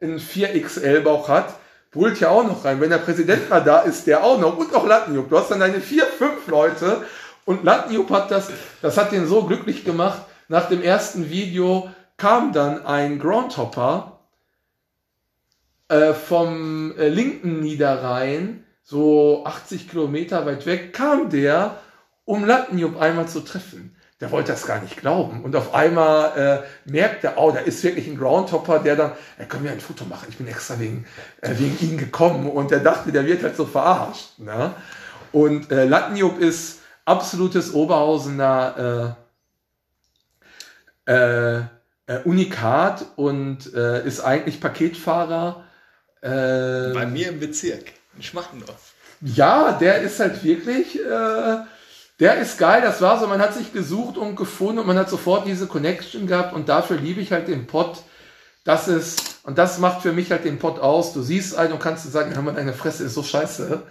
[0.00, 1.54] einen 4XL-Bauch hat,
[1.90, 2.80] brüllt ja auch noch rein.
[2.80, 5.30] Wenn der Präsident mal da ist, der auch noch und noch Lattenjupp.
[5.30, 7.04] Du hast dann deine vier, fünf Leute
[7.44, 8.50] und Lattenjupp hat das,
[8.82, 10.22] das hat den so glücklich gemacht.
[10.48, 14.20] Nach dem ersten Video kam dann ein Groundhopper
[15.88, 21.78] äh, vom äh, linken Niederrhein, so 80 Kilometer weit weg, kam der
[22.24, 23.96] um Lattenjupp einmal zu treffen.
[24.20, 25.42] Der wollte das gar nicht glauben.
[25.42, 29.46] Und auf einmal äh, merkt er, oh, da ist wirklich ein Groundhopper, der dann, er
[29.46, 31.06] können wir ein Foto machen, ich bin extra wegen,
[31.40, 32.48] äh, wegen ihm gekommen.
[32.48, 34.38] Und der dachte, der wird halt so verarscht.
[34.38, 34.74] Ne?
[35.32, 39.16] Und äh, Lattenjupp ist absolutes Oberhausener
[41.06, 41.62] äh, äh,
[42.06, 45.64] äh, Unikat und äh, ist eigentlich Paketfahrer.
[46.20, 48.94] Äh, Bei mir im Bezirk, in Schmattendorf.
[49.20, 51.56] Ja, der ist halt wirklich äh,
[52.20, 55.10] der ist geil, das war so, man hat sich gesucht und gefunden und man hat
[55.10, 58.02] sofort diese Connection gehabt und dafür liebe ich halt den Pod.
[58.64, 61.12] Das ist, und das macht für mich halt den Pod aus.
[61.12, 63.82] Du siehst einen und kannst sagen, hör mal, deine Fresse ist so scheiße.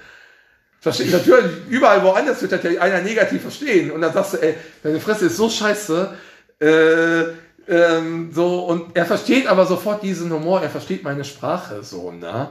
[0.80, 3.92] Verstehe ich natürlich, überall woanders wird das ja einer negativ verstehen.
[3.92, 6.14] Und dann sagst du, ey, deine Fresse ist so scheiße.
[6.60, 7.24] Äh,
[7.68, 12.50] ähm, so, und er versteht aber sofort diesen Humor, er versteht meine Sprache so, ne?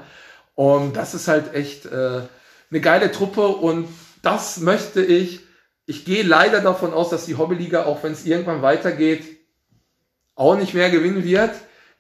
[0.54, 2.20] Und das ist halt echt äh,
[2.70, 3.88] eine geile Truppe und
[4.22, 5.40] das möchte ich
[5.90, 9.24] ich gehe leider davon aus, dass die Hobbyliga, auch wenn es irgendwann weitergeht,
[10.36, 11.50] auch nicht mehr gewinnen wird.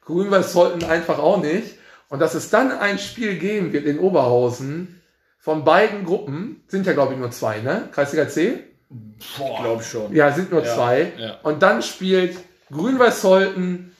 [0.04, 1.74] Grün-Weiß sollten einfach auch nicht.
[2.08, 5.02] Und dass es dann ein Spiel geben wird in Oberhausen
[5.40, 7.88] von beiden Gruppen, sind ja glaube ich nur zwei, ne?
[7.90, 8.60] Kreisliga C?
[8.88, 9.50] Boah.
[9.50, 10.14] Ich glaube schon.
[10.14, 11.12] Ja, sind nur ja, zwei.
[11.18, 11.38] Ja.
[11.42, 12.36] Und dann spielt
[12.70, 13.96] Grün-Weiß Holten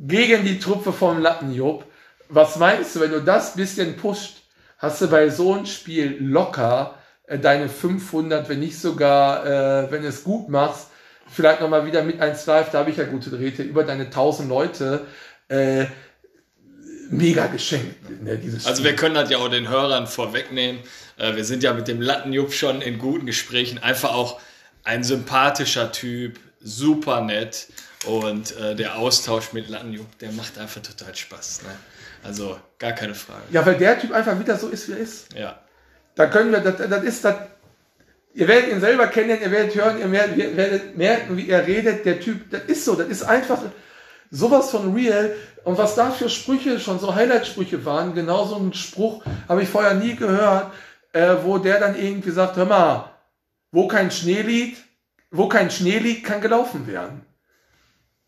[0.00, 1.84] gegen die Truppe vom Lattenjupp.
[2.28, 4.42] Was meinst du, wenn du das bisschen pusht,
[4.78, 6.96] hast du bei so einem Spiel locker
[7.38, 10.88] deine 500, wenn nicht sogar, äh, wenn es gut machst,
[11.30, 14.48] vielleicht nochmal wieder mit 1 Live, da habe ich ja gute Drähte, über deine 1000
[14.48, 15.06] Leute,
[15.48, 15.86] äh,
[17.10, 18.22] mega geschenkt.
[18.22, 20.80] Ne, also wir können das ja auch den Hörern vorwegnehmen.
[21.16, 23.78] Äh, wir sind ja mit dem Lattenjupp schon in guten Gesprächen.
[23.78, 24.40] Einfach auch
[24.84, 27.68] ein sympathischer Typ, super nett.
[28.06, 31.62] Und äh, der Austausch mit Lattenjupp, der macht einfach total Spaß.
[31.62, 31.70] Ne?
[32.24, 33.42] Also gar keine Frage.
[33.52, 35.32] Ja, weil der Typ einfach wieder so ist, wie er ist.
[35.34, 35.61] Ja.
[36.14, 37.36] Da können wir, das, das ist das.
[38.34, 42.04] Ihr werdet ihn selber kennen, ihr werdet hören, ihr werdet, merken, wie er redet.
[42.06, 43.60] Der Typ, das ist so, das ist einfach
[44.30, 45.34] sowas von real.
[45.64, 49.68] Und was da für Sprüche schon so Highlight-Sprüche waren, genau so ein Spruch habe ich
[49.68, 50.72] vorher nie gehört,
[51.12, 53.12] äh, wo der dann irgendwie sagt, hör mal,
[53.70, 54.82] wo kein Schnee liegt,
[55.30, 57.24] wo kein Schnee liegt, kann gelaufen werden.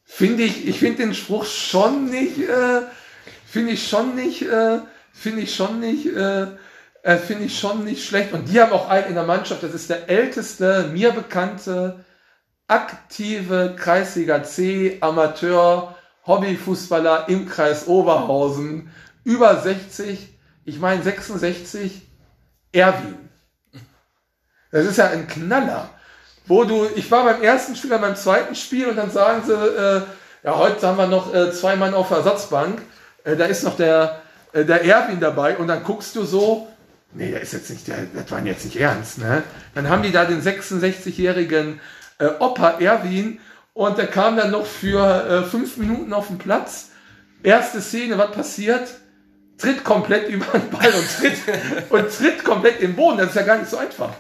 [0.05, 2.83] Finde ich, ich finde den Spruch schon nicht, äh,
[3.47, 4.81] finde ich schon nicht, äh,
[5.13, 6.47] finde ich schon nicht, äh,
[7.05, 8.33] äh, finde ich schon nicht schlecht.
[8.33, 12.05] Und die haben auch einen in der Mannschaft, das ist der älteste, mir bekannte,
[12.67, 15.95] aktive Kreisliga C Amateur
[16.27, 18.91] Hobbyfußballer im Kreis Oberhausen,
[19.23, 20.35] über 60,
[20.65, 22.01] ich meine 66,
[22.73, 23.29] Erwin.
[24.73, 25.91] Das ist ja ein Knaller.
[26.47, 30.03] Wo du, ich war beim ersten Spiel, beim zweiten Spiel und dann sagen sie, äh,
[30.43, 32.81] ja, heute haben wir noch äh, zwei Mann auf der Ersatzbank.
[33.25, 36.69] Äh, da ist noch der, äh, der Erwin dabei und dann guckst du so,
[37.15, 39.43] nee, der ist jetzt nicht, das war jetzt nicht ernst, ne?
[39.75, 41.81] Dann haben die da den 66-jährigen
[42.19, 43.39] äh, Opa Erwin
[43.73, 46.91] und der kam dann noch für äh, fünf Minuten auf den Platz.
[47.43, 48.89] Erste Szene, was passiert?
[49.59, 51.39] Tritt komplett über den Ball und tritt,
[51.91, 53.19] und tritt komplett im Boden.
[53.19, 54.11] Das ist ja gar nicht so einfach.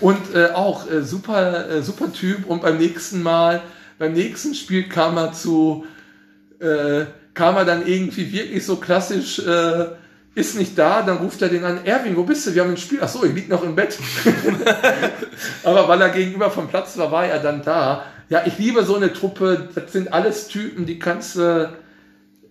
[0.00, 2.46] Und äh, auch äh, super, äh, super Typ.
[2.46, 3.62] Und beim nächsten Mal,
[3.98, 5.86] beim nächsten Spiel kam er zu,
[6.60, 7.04] äh,
[7.34, 9.40] kam er dann irgendwie wirklich so klassisch,
[10.34, 12.54] ist nicht da, dann ruft er den an, Erwin, wo bist du?
[12.54, 13.00] Wir haben ein Spiel.
[13.02, 13.98] Ach so, ich lieg noch im Bett.
[15.64, 18.04] Aber weil er gegenüber vom Platz war, war er dann da.
[18.28, 19.68] Ja, ich liebe so eine Truppe.
[19.74, 21.72] Das sind alles Typen, die kannst du,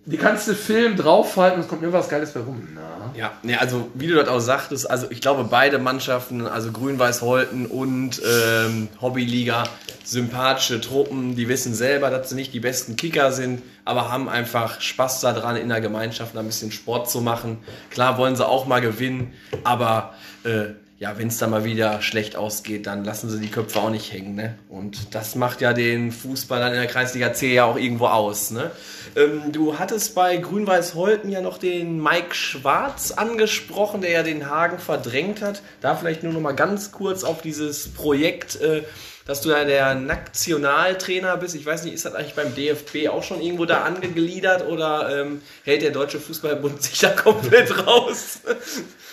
[0.04, 2.68] die kannst du Film draufhalten und es kommt mir was Geiles bei rum.
[2.74, 3.12] Na.
[3.16, 7.66] Ja, nee, also wie du das auch sagtest, also ich glaube beide Mannschaften, also Grün-Weiß-Holten
[7.66, 9.64] und ähm, Hobbyliga,
[10.10, 14.80] sympathische Truppen, die wissen selber, dass sie nicht die besten Kicker sind, aber haben einfach
[14.80, 17.58] Spaß daran, in der Gemeinschaft ein bisschen Sport zu machen.
[17.90, 19.32] Klar wollen sie auch mal gewinnen,
[19.62, 20.70] aber äh,
[21.00, 24.12] ja, wenn es dann mal wieder schlecht ausgeht, dann lassen sie die Köpfe auch nicht
[24.12, 24.34] hängen.
[24.34, 24.58] Ne?
[24.68, 28.50] Und das macht ja den Fußball dann in der Kreisliga C ja auch irgendwo aus.
[28.50, 28.70] Ne?
[29.16, 34.78] Ähm, du hattest bei Grün-Weiß-Holten ja noch den Mike Schwarz angesprochen, der ja den Hagen
[34.78, 35.62] verdrängt hat.
[35.80, 38.82] Da vielleicht nur noch mal ganz kurz auf dieses Projekt, äh,
[39.24, 41.54] dass du ja der Nationaltrainer bist.
[41.54, 45.40] Ich weiß nicht, ist das eigentlich beim DFB auch schon irgendwo da angegliedert oder ähm,
[45.64, 48.40] hält der Deutsche Fußballbund sich da komplett raus?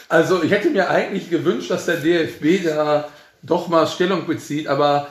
[0.10, 3.10] Also ich hätte mir eigentlich gewünscht, dass der DFB da
[3.42, 5.08] doch mal Stellung bezieht, aber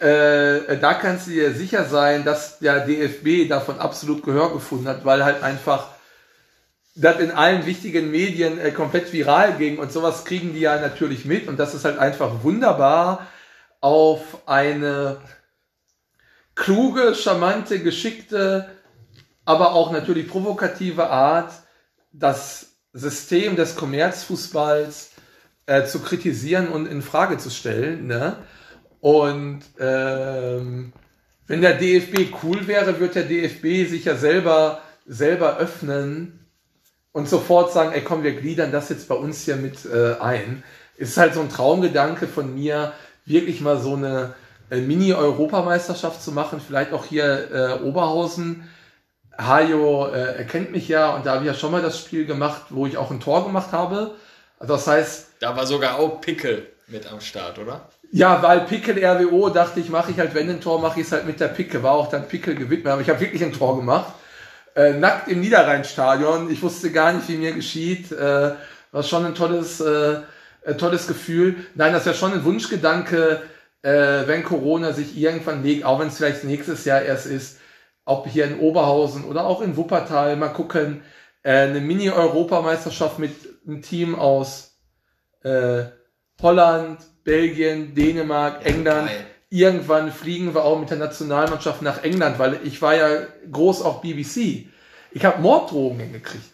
[0.00, 5.04] äh, da kannst du dir sicher sein, dass der DFB davon absolut Gehör gefunden hat,
[5.04, 5.88] weil halt einfach
[6.96, 11.24] das in allen wichtigen Medien äh, komplett viral ging und sowas kriegen die ja natürlich
[11.24, 13.26] mit und das ist halt einfach wunderbar
[13.80, 15.18] auf eine
[16.54, 18.68] kluge, charmante, geschickte,
[19.44, 21.52] aber auch natürlich provokative Art
[22.12, 22.65] das
[22.96, 25.10] System des Kommerzfußballs
[25.66, 28.06] äh, zu kritisieren und in Frage zu stellen.
[28.06, 28.36] Ne?
[29.00, 30.92] Und ähm,
[31.46, 36.46] wenn der DFB cool wäre, wird der DFB sich ja selber, selber öffnen
[37.12, 40.64] und sofort sagen, ey komm, wir gliedern das jetzt bei uns hier mit äh, ein.
[40.96, 42.94] Ist halt so ein Traumgedanke von mir,
[43.26, 44.34] wirklich mal so eine
[44.70, 48.66] äh, Mini-Europameisterschaft zu machen, vielleicht auch hier äh, Oberhausen
[49.38, 52.62] Hajo äh, erkennt mich ja und da habe ich ja schon mal das Spiel gemacht,
[52.70, 54.14] wo ich auch ein Tor gemacht habe.
[54.58, 55.28] Also das heißt.
[55.40, 57.88] Da war sogar auch Pickel mit am Start, oder?
[58.12, 61.12] Ja, weil Pickel RWO dachte ich, mache ich halt, wenn ein Tor, mache ich es
[61.12, 61.82] halt mit der Picke.
[61.82, 64.12] War auch dann Pickel gewidmet, aber ich habe wirklich ein Tor gemacht.
[64.74, 66.50] Äh, nackt im Niederrheinstadion.
[66.50, 68.12] Ich wusste gar nicht, wie mir geschieht.
[68.12, 68.52] Äh,
[68.92, 70.20] war schon ein tolles, äh,
[70.66, 71.56] ein tolles Gefühl.
[71.74, 73.42] Nein, das ja schon ein Wunschgedanke,
[73.82, 77.58] äh, wenn Corona sich irgendwann legt, auch wenn es vielleicht nächstes Jahr erst ist,
[78.06, 81.02] ob hier in Oberhausen oder auch in Wuppertal mal gucken,
[81.42, 83.34] äh, eine Mini-Europameisterschaft mit
[83.66, 84.78] einem Team aus
[85.42, 85.84] äh,
[86.40, 89.08] Holland, Belgien, Dänemark, ja, England.
[89.08, 89.26] Geil.
[89.48, 94.00] Irgendwann fliegen wir auch mit der Nationalmannschaft nach England, weil ich war ja groß auf
[94.00, 94.66] BBC.
[95.12, 96.44] Ich habe Morddrohungen gekriegt.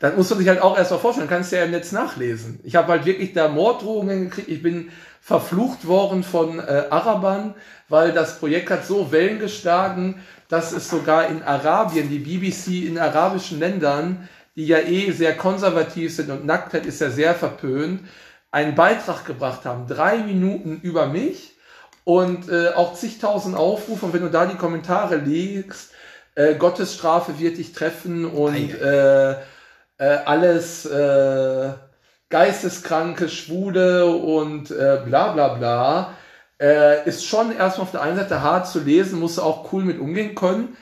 [0.00, 2.58] Das muss man sich halt auch erst mal vorstellen, kannst du ja im Netz nachlesen.
[2.64, 4.48] Ich habe halt wirklich da Morddrohungen gekriegt.
[4.48, 7.54] Ich bin verflucht worden von äh, Arabern,
[7.88, 12.98] weil das Projekt hat so Wellen geschlagen, dass es sogar in Arabien, die BBC in
[12.98, 18.00] arabischen Ländern, die ja eh sehr konservativ sind und Nacktheit ist ja sehr verpönt,
[18.50, 21.56] einen Beitrag gebracht haben, drei Minuten über mich
[22.04, 24.06] und äh, auch zigtausend Aufrufe.
[24.06, 25.92] Und wenn du da die Kommentare legst,
[26.34, 29.36] äh, Gottes Strafe wird dich treffen und äh, äh,
[29.98, 31.72] alles äh,
[32.30, 36.14] Geisteskranke, Schwule und äh, bla bla bla,
[36.60, 39.84] äh, ist schon erstmal auf der einen Seite hart zu lesen, musst du auch cool
[39.84, 40.76] mit umgehen können,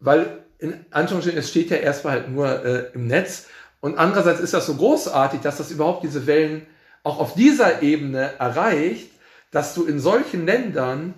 [0.00, 3.48] weil in Anführungsstrichen, es steht ja erstmal halt nur äh, im Netz.
[3.80, 6.66] Und andererseits ist das so großartig, dass das überhaupt diese Wellen
[7.02, 9.10] auch auf dieser Ebene erreicht,
[9.50, 11.14] dass du in solchen Ländern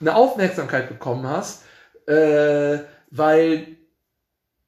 [0.00, 1.62] eine Aufmerksamkeit bekommen hast,
[2.06, 2.78] äh,
[3.10, 3.68] weil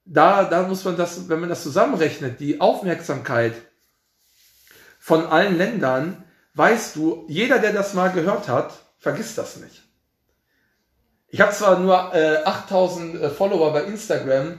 [0.05, 3.53] da, da muss man das, wenn man das zusammenrechnet, die Aufmerksamkeit
[5.09, 9.83] von allen Ländern, weißt du, jeder, der das mal gehört hat, vergisst das nicht.
[11.29, 14.59] Ich habe zwar nur äh, 8000 äh, Follower bei Instagram,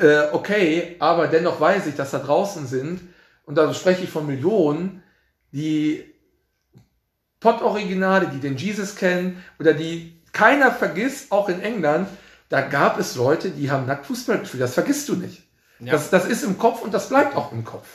[0.00, 3.00] äh, okay, aber dennoch weiß ich, dass da draußen sind,
[3.46, 5.04] und da spreche ich von Millionen,
[5.52, 6.04] die
[7.38, 12.08] Pott-Originale, die den Jesus kennen oder die keiner vergisst, auch in England,
[12.48, 14.64] da gab es Leute, die haben nackt Fußball gespielt.
[14.64, 15.44] Das vergisst du nicht.
[15.78, 15.92] Ja.
[15.92, 17.86] Das, das ist im Kopf und das bleibt auch im Kopf.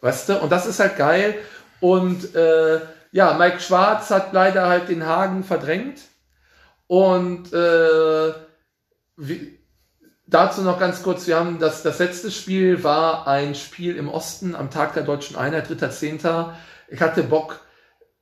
[0.00, 0.38] Weißt du?
[0.40, 1.34] Und das ist halt geil.
[1.80, 2.80] Und äh,
[3.12, 6.00] ja, Mike Schwarz hat leider halt den Hagen verdrängt.
[6.86, 8.32] Und äh,
[9.16, 9.58] wie,
[10.26, 14.54] dazu noch ganz kurz, wir haben das, das letzte Spiel war ein Spiel im Osten
[14.54, 16.52] am Tag der deutschen Einheit, 3.10.
[16.88, 17.60] Ich hatte Bock,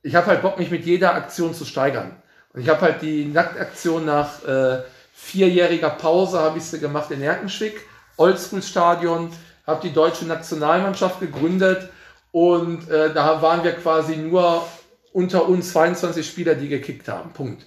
[0.01, 2.21] ich habe halt Bock, mich mit jeder Aktion zu steigern.
[2.53, 7.21] Und ich habe halt die Nacktaktion nach äh, vierjähriger Pause, habe ich sie gemacht in
[7.21, 7.81] Erkenschwick,
[8.17, 9.31] Oldschool-Stadion,
[9.67, 11.89] habe die deutsche Nationalmannschaft gegründet
[12.31, 14.65] und äh, da waren wir quasi nur
[15.11, 17.33] unter uns 22 Spieler, die gekickt haben.
[17.33, 17.65] Punkt.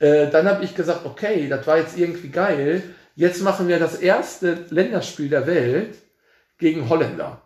[0.00, 2.82] Äh, dann habe ich gesagt, okay, das war jetzt irgendwie geil.
[3.14, 5.96] Jetzt machen wir das erste Länderspiel der Welt
[6.58, 7.42] gegen Holländer.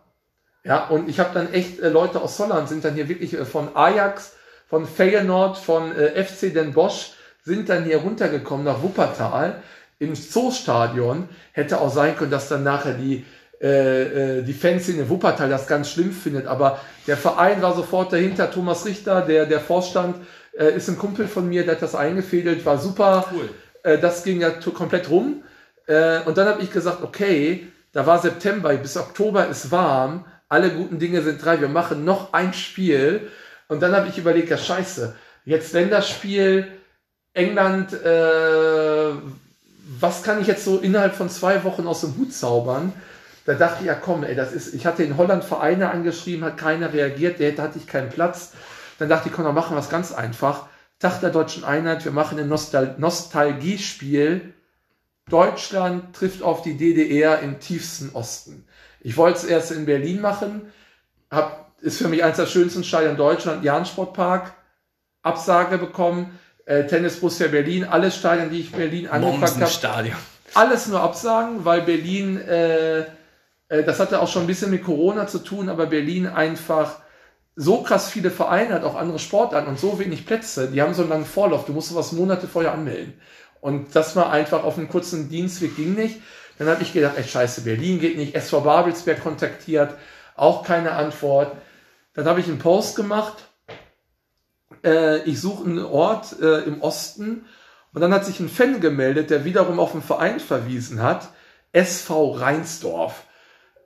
[0.63, 3.45] Ja, und ich habe dann echt äh, Leute aus Holland sind dann hier wirklich äh,
[3.45, 4.35] von Ajax,
[4.67, 7.11] von Feyenoord, von äh, FC Den Bosch
[7.43, 9.61] sind dann hier runtergekommen nach Wuppertal
[9.99, 11.27] ins Zoostadion.
[11.51, 13.25] Hätte auch sein können, dass dann nachher die
[13.63, 18.13] äh, äh, die Fans in Wuppertal das ganz schlimm findet, aber der Verein war sofort
[18.13, 18.51] dahinter.
[18.51, 20.17] Thomas Richter, der der Vorstand,
[20.57, 23.25] äh, ist ein Kumpel von mir, der hat das eingefädelt, war super.
[23.33, 23.49] Cool.
[23.83, 25.43] Äh, das ging ja komplett rum.
[25.87, 30.69] Äh, und dann habe ich gesagt, okay, da war September, bis Oktober ist warm alle
[30.69, 33.31] guten Dinge sind drei, wir machen noch ein Spiel.
[33.69, 36.67] Und dann habe ich überlegt, ja scheiße, jetzt Länderspiel,
[37.33, 39.13] England, äh,
[39.99, 42.93] was kann ich jetzt so innerhalb von zwei Wochen aus dem Hut zaubern?
[43.45, 46.57] Da dachte ich, ja komm, ey, das ist, ich hatte in Holland Vereine angeschrieben, hat
[46.57, 48.53] keiner reagiert, der hatte ich keinen Platz.
[48.99, 50.67] Dann dachte ich, komm, dann machen wir es ganz einfach.
[50.99, 54.53] Tag der deutschen Einheit, wir machen ein Nostal Nostalgiespiel.
[55.29, 58.65] Deutschland trifft auf die DDR im tiefsten Osten.
[59.01, 60.71] Ich wollte es erst in Berlin machen,
[61.29, 64.53] hab, ist für mich eines der schönsten Stadien Deutschland, Jahn Sportpark,
[65.21, 69.71] Absage bekommen, äh, Tennis Borussia Berlin, alle Stadien, die ich Berlin angefragt habe.
[70.53, 73.05] Alles nur Absagen, weil Berlin, äh,
[73.81, 76.99] das hatte auch schon ein bisschen mit Corona zu tun, aber Berlin einfach
[77.55, 81.01] so krass viele Vereine hat, auch andere Sportarten und so wenig Plätze, die haben so
[81.01, 83.13] einen langen Vorlauf, du musst sowas Monate vorher anmelden.
[83.61, 86.19] Und das war einfach auf einem kurzen Dienstweg ging nicht.
[86.57, 88.35] Dann habe ich gedacht, ey, scheiße, Berlin geht nicht.
[88.35, 89.95] SV Babelsberg kontaktiert,
[90.35, 91.55] auch keine Antwort.
[92.13, 93.45] Dann habe ich einen Post gemacht.
[94.83, 97.45] Äh, ich suche einen Ort äh, im Osten.
[97.93, 101.29] Und dann hat sich ein Fan gemeldet, der wiederum auf einen Verein verwiesen hat.
[101.71, 103.22] SV Reinsdorf.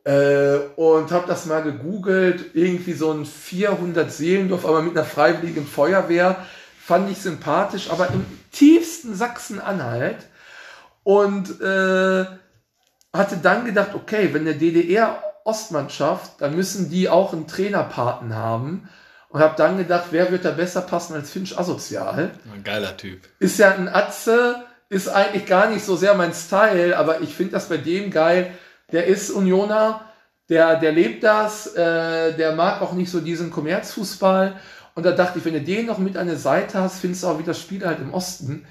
[0.07, 2.55] Äh, und habe das mal gegoogelt.
[2.55, 6.45] Irgendwie so ein 400 Seelendorf, aber mit einer freiwilligen Feuerwehr.
[6.79, 10.27] Fand ich sympathisch, aber im tiefsten Sachsen-Anhalt.
[11.03, 12.25] Und äh,
[13.13, 18.89] hatte dann gedacht, okay, wenn der DDR Ostmannschaft, dann müssen die auch einen Trainerpaten haben.
[19.27, 22.31] Und habe dann gedacht, wer wird da besser passen als Finch Asozial?
[22.53, 23.27] Ein geiler Typ.
[23.39, 27.53] Ist ja ein Atze, ist eigentlich gar nicht so sehr mein Style, aber ich finde
[27.53, 28.53] das bei dem geil.
[28.91, 30.01] Der ist Unioner,
[30.49, 34.59] der, der lebt das, äh, der mag auch nicht so diesen Kommerzfußball.
[34.95, 37.27] Und da dachte ich, wenn du den noch mit an der Seite hast, findest du
[37.27, 38.65] auch wieder Spiele halt im Osten.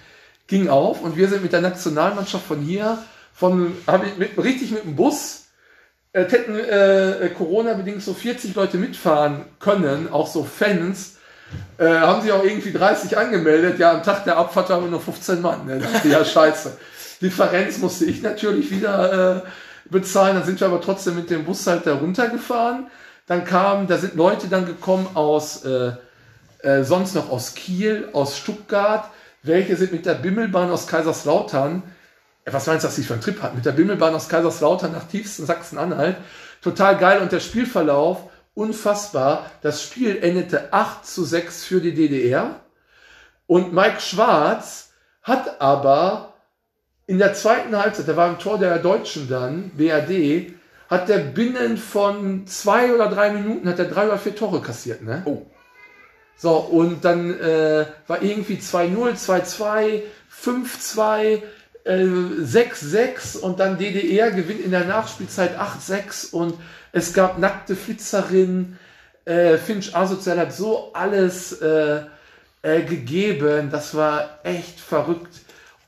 [0.46, 2.98] Ging auf und wir sind mit der Nationalmannschaft von hier
[3.34, 5.48] von, habe ich mit, richtig mit dem Bus,
[6.12, 11.18] äh, hätten äh, Corona-bedingt so 40 Leute mitfahren können, auch so Fans,
[11.76, 13.78] äh, haben sich auch irgendwie 30 angemeldet.
[13.78, 15.66] Ja, am Tag der Abfahrt waren wir nur 15 Mann.
[15.66, 15.82] Ne?
[16.04, 16.78] Ja, scheiße.
[17.20, 19.48] Differenz musste ich natürlich wieder äh,
[19.90, 20.36] bezahlen.
[20.36, 22.86] Dann sind wir aber trotzdem mit dem Bus halt da runtergefahren.
[23.26, 25.92] Dann kamen, da sind Leute dann gekommen aus, äh,
[26.60, 29.10] äh, sonst noch aus Kiel, aus Stuttgart.
[29.42, 31.82] Welche sind mit der Bimmelbahn aus Kaiserslautern
[32.52, 33.56] was meinst du, was ich für einen Trip hatten?
[33.56, 36.16] Mit der Bimmelbahn aus Kaiserslautern nach tiefsten Sachsen-Anhalt.
[36.62, 39.50] Total geil und der Spielverlauf unfassbar.
[39.62, 42.60] Das Spiel endete 8 zu 6 für die DDR.
[43.46, 46.25] Und Mike Schwarz hat aber
[47.06, 50.54] in der zweiten Halbzeit, der war im Tor der Deutschen dann, BRD,
[50.88, 55.02] hat der binnen von zwei oder drei Minuten hat er drei oder vier Tore kassiert,
[55.02, 55.22] ne?
[55.24, 55.42] Oh.
[56.36, 60.02] So, und dann äh, war irgendwie 2-0, 2-2,
[60.44, 61.42] 5-2,
[61.86, 66.54] 6-6 und dann DDR gewinnt in der Nachspielzeit 8-6 und
[66.92, 68.78] es gab nackte Flitzerinnen.
[69.24, 72.00] Äh, Finch Asozial hat so alles äh,
[72.62, 73.70] äh, gegeben.
[73.70, 75.45] Das war echt verrückt.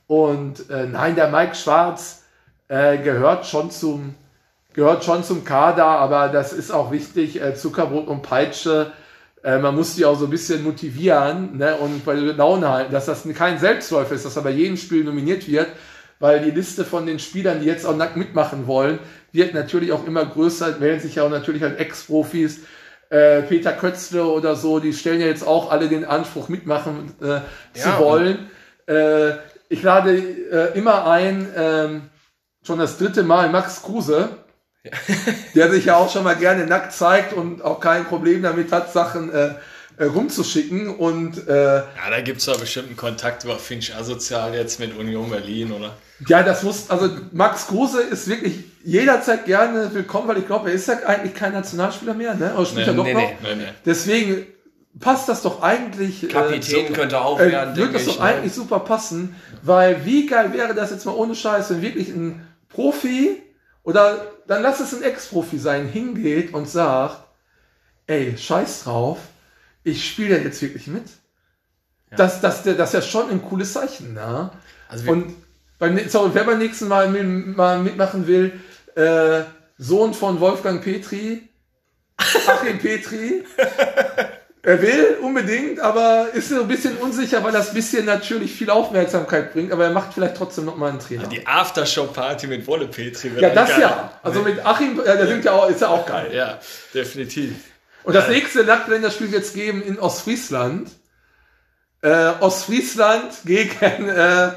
[0.09, 2.23] Und äh, nein, der Mike Schwarz
[2.67, 4.15] äh, gehört schon zum
[4.73, 7.41] gehört schon zum Kader, aber das ist auch wichtig.
[7.41, 8.91] Äh, Zuckerbrot und Peitsche
[9.43, 13.05] äh, man muss die auch so ein bisschen motivieren ne, und bei Laune halten, dass
[13.05, 15.67] das kein Selbstläufer ist, dass er bei jedem Spiel nominiert wird,
[16.19, 18.99] weil die Liste von den Spielern, die jetzt auch nackt mitmachen wollen,
[19.31, 22.61] wird natürlich auch immer größer, melden sich ja auch natürlich halt Ex-Profis,
[23.09, 27.27] äh, Peter Kötzle oder so, die stellen ja jetzt auch alle den Anspruch, mitmachen äh,
[27.27, 27.41] ja,
[27.75, 28.49] zu wollen.
[28.87, 29.31] Äh,
[29.69, 32.09] ich lade äh, immer ein, ähm,
[32.65, 34.29] schon das dritte Mal Max Kruse,
[34.83, 34.91] ja.
[35.55, 38.91] der sich ja auch schon mal gerne nackt zeigt und auch kein Problem damit hat,
[38.91, 39.53] Sachen äh,
[39.97, 40.89] äh rumzuschicken.
[40.89, 44.97] Und, äh, ja, da gibt es doch bestimmt einen Kontakt über Finch Asozial jetzt mit
[44.97, 45.95] Union Berlin, oder?
[46.27, 50.75] Ja, das muss, also Max Kruse ist wirklich jederzeit gerne willkommen, weil ich glaube, er
[50.75, 52.53] ist ja eigentlich kein Nationalspieler mehr, ne?
[52.55, 53.41] Oder spielt nee, er doch nee, noch?
[53.41, 54.47] Nee, nee, Deswegen
[54.99, 56.23] passt das doch eigentlich.
[56.23, 57.75] Äh, Kapitän äh, könnte auch äh, werden.
[57.75, 58.25] Würde das doch ne?
[58.25, 62.47] eigentlich super passen, weil wie geil wäre das jetzt mal ohne Scheiß, wenn wirklich ein
[62.69, 63.41] Profi
[63.83, 67.23] oder dann lass es ein Ex-Profi sein, hingeht und sagt,
[68.07, 69.19] ey, scheiß drauf,
[69.83, 71.05] ich spiele ja jetzt wirklich mit.
[72.11, 72.17] Ja.
[72.17, 74.13] Das, das, das ist ja schon ein cooles Zeichen.
[74.13, 74.51] Ne?
[74.87, 75.35] Also und
[75.77, 78.59] beim, sorry, wer beim nächsten Mal, mal mitmachen will,
[78.95, 79.43] äh,
[79.77, 81.47] Sohn von Wolfgang Petri,
[82.17, 83.45] Achim Petri,
[84.61, 89.53] Er will unbedingt, aber ist so ein bisschen unsicher, weil das bisschen natürlich viel Aufmerksamkeit
[89.53, 91.27] bringt, aber er macht vielleicht trotzdem noch mal einen Trainer.
[91.27, 93.31] Die Aftershow-Party mit Wolle Petri.
[93.39, 93.81] Ja, das geil.
[93.81, 94.19] ja.
[94.21, 96.31] Also mit Achim, ja, der singt ja auch, ist ja auch geil.
[96.33, 96.59] Ja,
[96.93, 97.55] definitiv.
[98.03, 100.89] Und das nächste Länderspiel wird es geben in Ostfriesland.
[102.01, 104.51] Äh, Ostfriesland gegen äh,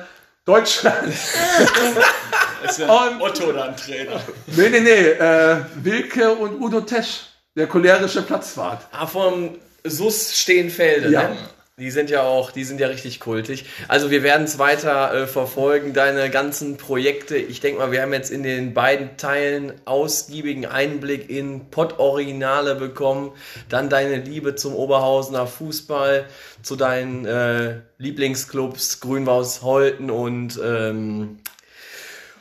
[0.45, 1.09] Deutschland.
[2.65, 4.21] ist ja und, Otto dann Trainer.
[4.49, 5.09] Nee, nee, nee.
[5.11, 7.27] Äh, Wilke und Udo Tesch.
[7.55, 8.87] Der cholerische Platzwart.
[8.93, 11.29] Ah, vom Sus Stehenfelde, ja.
[11.29, 11.37] ne?
[11.79, 13.65] Die sind ja auch, die sind ja richtig kultig.
[13.89, 17.37] Also wir werden es weiter äh, verfolgen, deine ganzen Projekte.
[17.37, 23.33] Ich denke mal, wir haben jetzt in den beiden Teilen ausgiebigen Einblick in Pott-Originale bekommen.
[23.71, 26.27] Dann deine Liebe zum Oberhausener Fußball,
[26.63, 31.39] zu deinen äh, Lieblingsclubs Grünwaus Holten und ähm,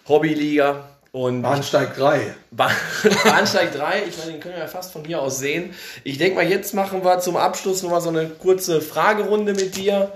[0.10, 0.91] Hobbyliga.
[1.12, 2.36] Und Bahnsteig 3.
[2.52, 5.74] Bahnsteig 3, ich meine, den können wir ja fast von hier aus sehen.
[6.06, 10.14] Ich denke mal, jetzt machen wir zum Abschluss nochmal so eine kurze Fragerunde mit dir.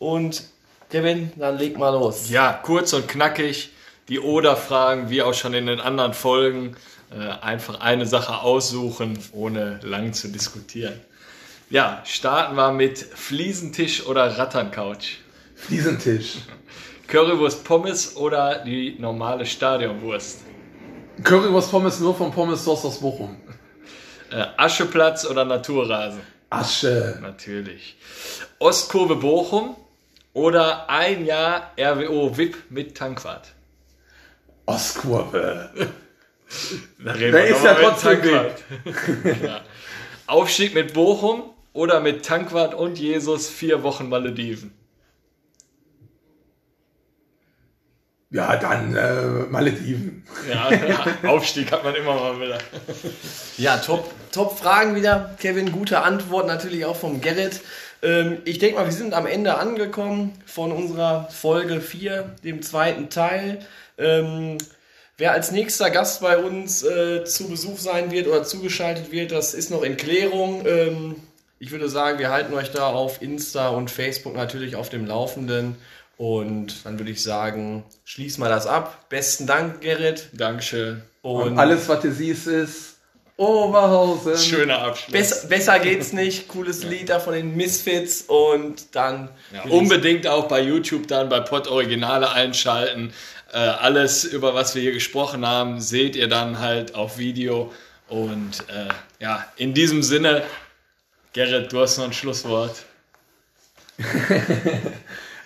[0.00, 0.42] Und
[0.90, 2.28] Kevin, dann leg mal los.
[2.28, 3.70] Ja, kurz und knackig.
[4.08, 6.76] Die Oder-Fragen, wie auch schon in den anderen Folgen.
[7.12, 10.98] Äh, einfach eine Sache aussuchen, ohne lang zu diskutieren.
[11.70, 15.18] Ja, starten wir mit Fliesentisch oder Ratterncouch?
[15.54, 16.38] Fliesentisch.
[17.12, 20.38] Currywurst Pommes oder die normale Stadionwurst?
[21.22, 23.36] Currywurst Pommes nur vom Pommes Sauce aus Bochum.
[24.30, 26.22] Äh, Ascheplatz oder Naturrasen?
[26.48, 27.18] Asche.
[27.20, 27.98] Natürlich.
[28.58, 29.76] Ostkurve Bochum
[30.32, 33.52] oder ein Jahr RWO VIP mit Tankwart?
[34.64, 35.68] Ostkurve.
[37.04, 38.20] da reden wir ist ja trotzdem
[39.44, 39.60] ja.
[40.26, 41.42] Aufstieg mit Bochum
[41.74, 44.81] oder mit Tankwart und Jesus vier Wochen Malediven?
[48.32, 50.24] Ja, dann äh, Malediven.
[50.48, 50.70] Ja,
[51.28, 52.58] Aufstieg hat man immer mal wieder.
[53.58, 55.70] Ja, top, top Fragen wieder, Kevin.
[55.70, 57.60] Gute Antwort natürlich auch vom Gerrit.
[58.02, 63.10] Ähm, ich denke mal, wir sind am Ende angekommen von unserer Folge 4, dem zweiten
[63.10, 63.58] Teil.
[63.98, 64.56] Ähm,
[65.18, 69.52] wer als nächster Gast bei uns äh, zu Besuch sein wird oder zugeschaltet wird, das
[69.52, 70.64] ist noch in Klärung.
[70.66, 71.16] Ähm,
[71.58, 75.76] ich würde sagen, wir halten euch da auf Insta und Facebook natürlich auf dem Laufenden.
[76.22, 79.06] Und dann würde ich sagen, schließ mal das ab.
[79.08, 80.28] Besten Dank, Gerrit.
[80.32, 81.02] Dankeschön.
[81.20, 82.98] Und, Und alles, was du siehst, ist
[83.36, 84.38] Oberhausen.
[84.38, 85.10] Schöner Abschluss.
[85.10, 86.46] Besser, besser geht's nicht.
[86.46, 88.22] Cooles Lied da von den Misfits.
[88.22, 89.30] Und dann.
[89.52, 93.12] Ja, unbedingt auch bei YouTube dann bei Pod Originale einschalten.
[93.52, 97.72] Äh, alles, über was wir hier gesprochen haben, seht ihr dann halt auf Video.
[98.06, 98.86] Und äh,
[99.18, 100.44] ja, in diesem Sinne,
[101.32, 102.76] Gerrit, du hast noch ein Schlusswort.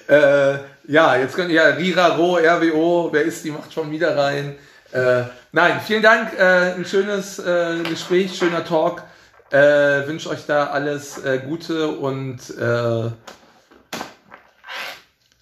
[0.08, 4.16] Äh, ja, jetzt könnt ihr ja Rira, Ro, RWO, wer ist die, macht schon wieder
[4.16, 4.56] rein.
[4.92, 9.02] Äh, nein, vielen Dank, äh, ein schönes äh, Gespräch, schöner Talk.
[9.50, 13.10] Äh, wünsche euch da alles äh, Gute und äh,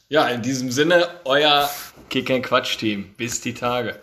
[0.08, 1.68] ja, in diesem Sinne, euer
[2.10, 3.14] Kick Quatsch Team.
[3.16, 3.98] Bis die Tage.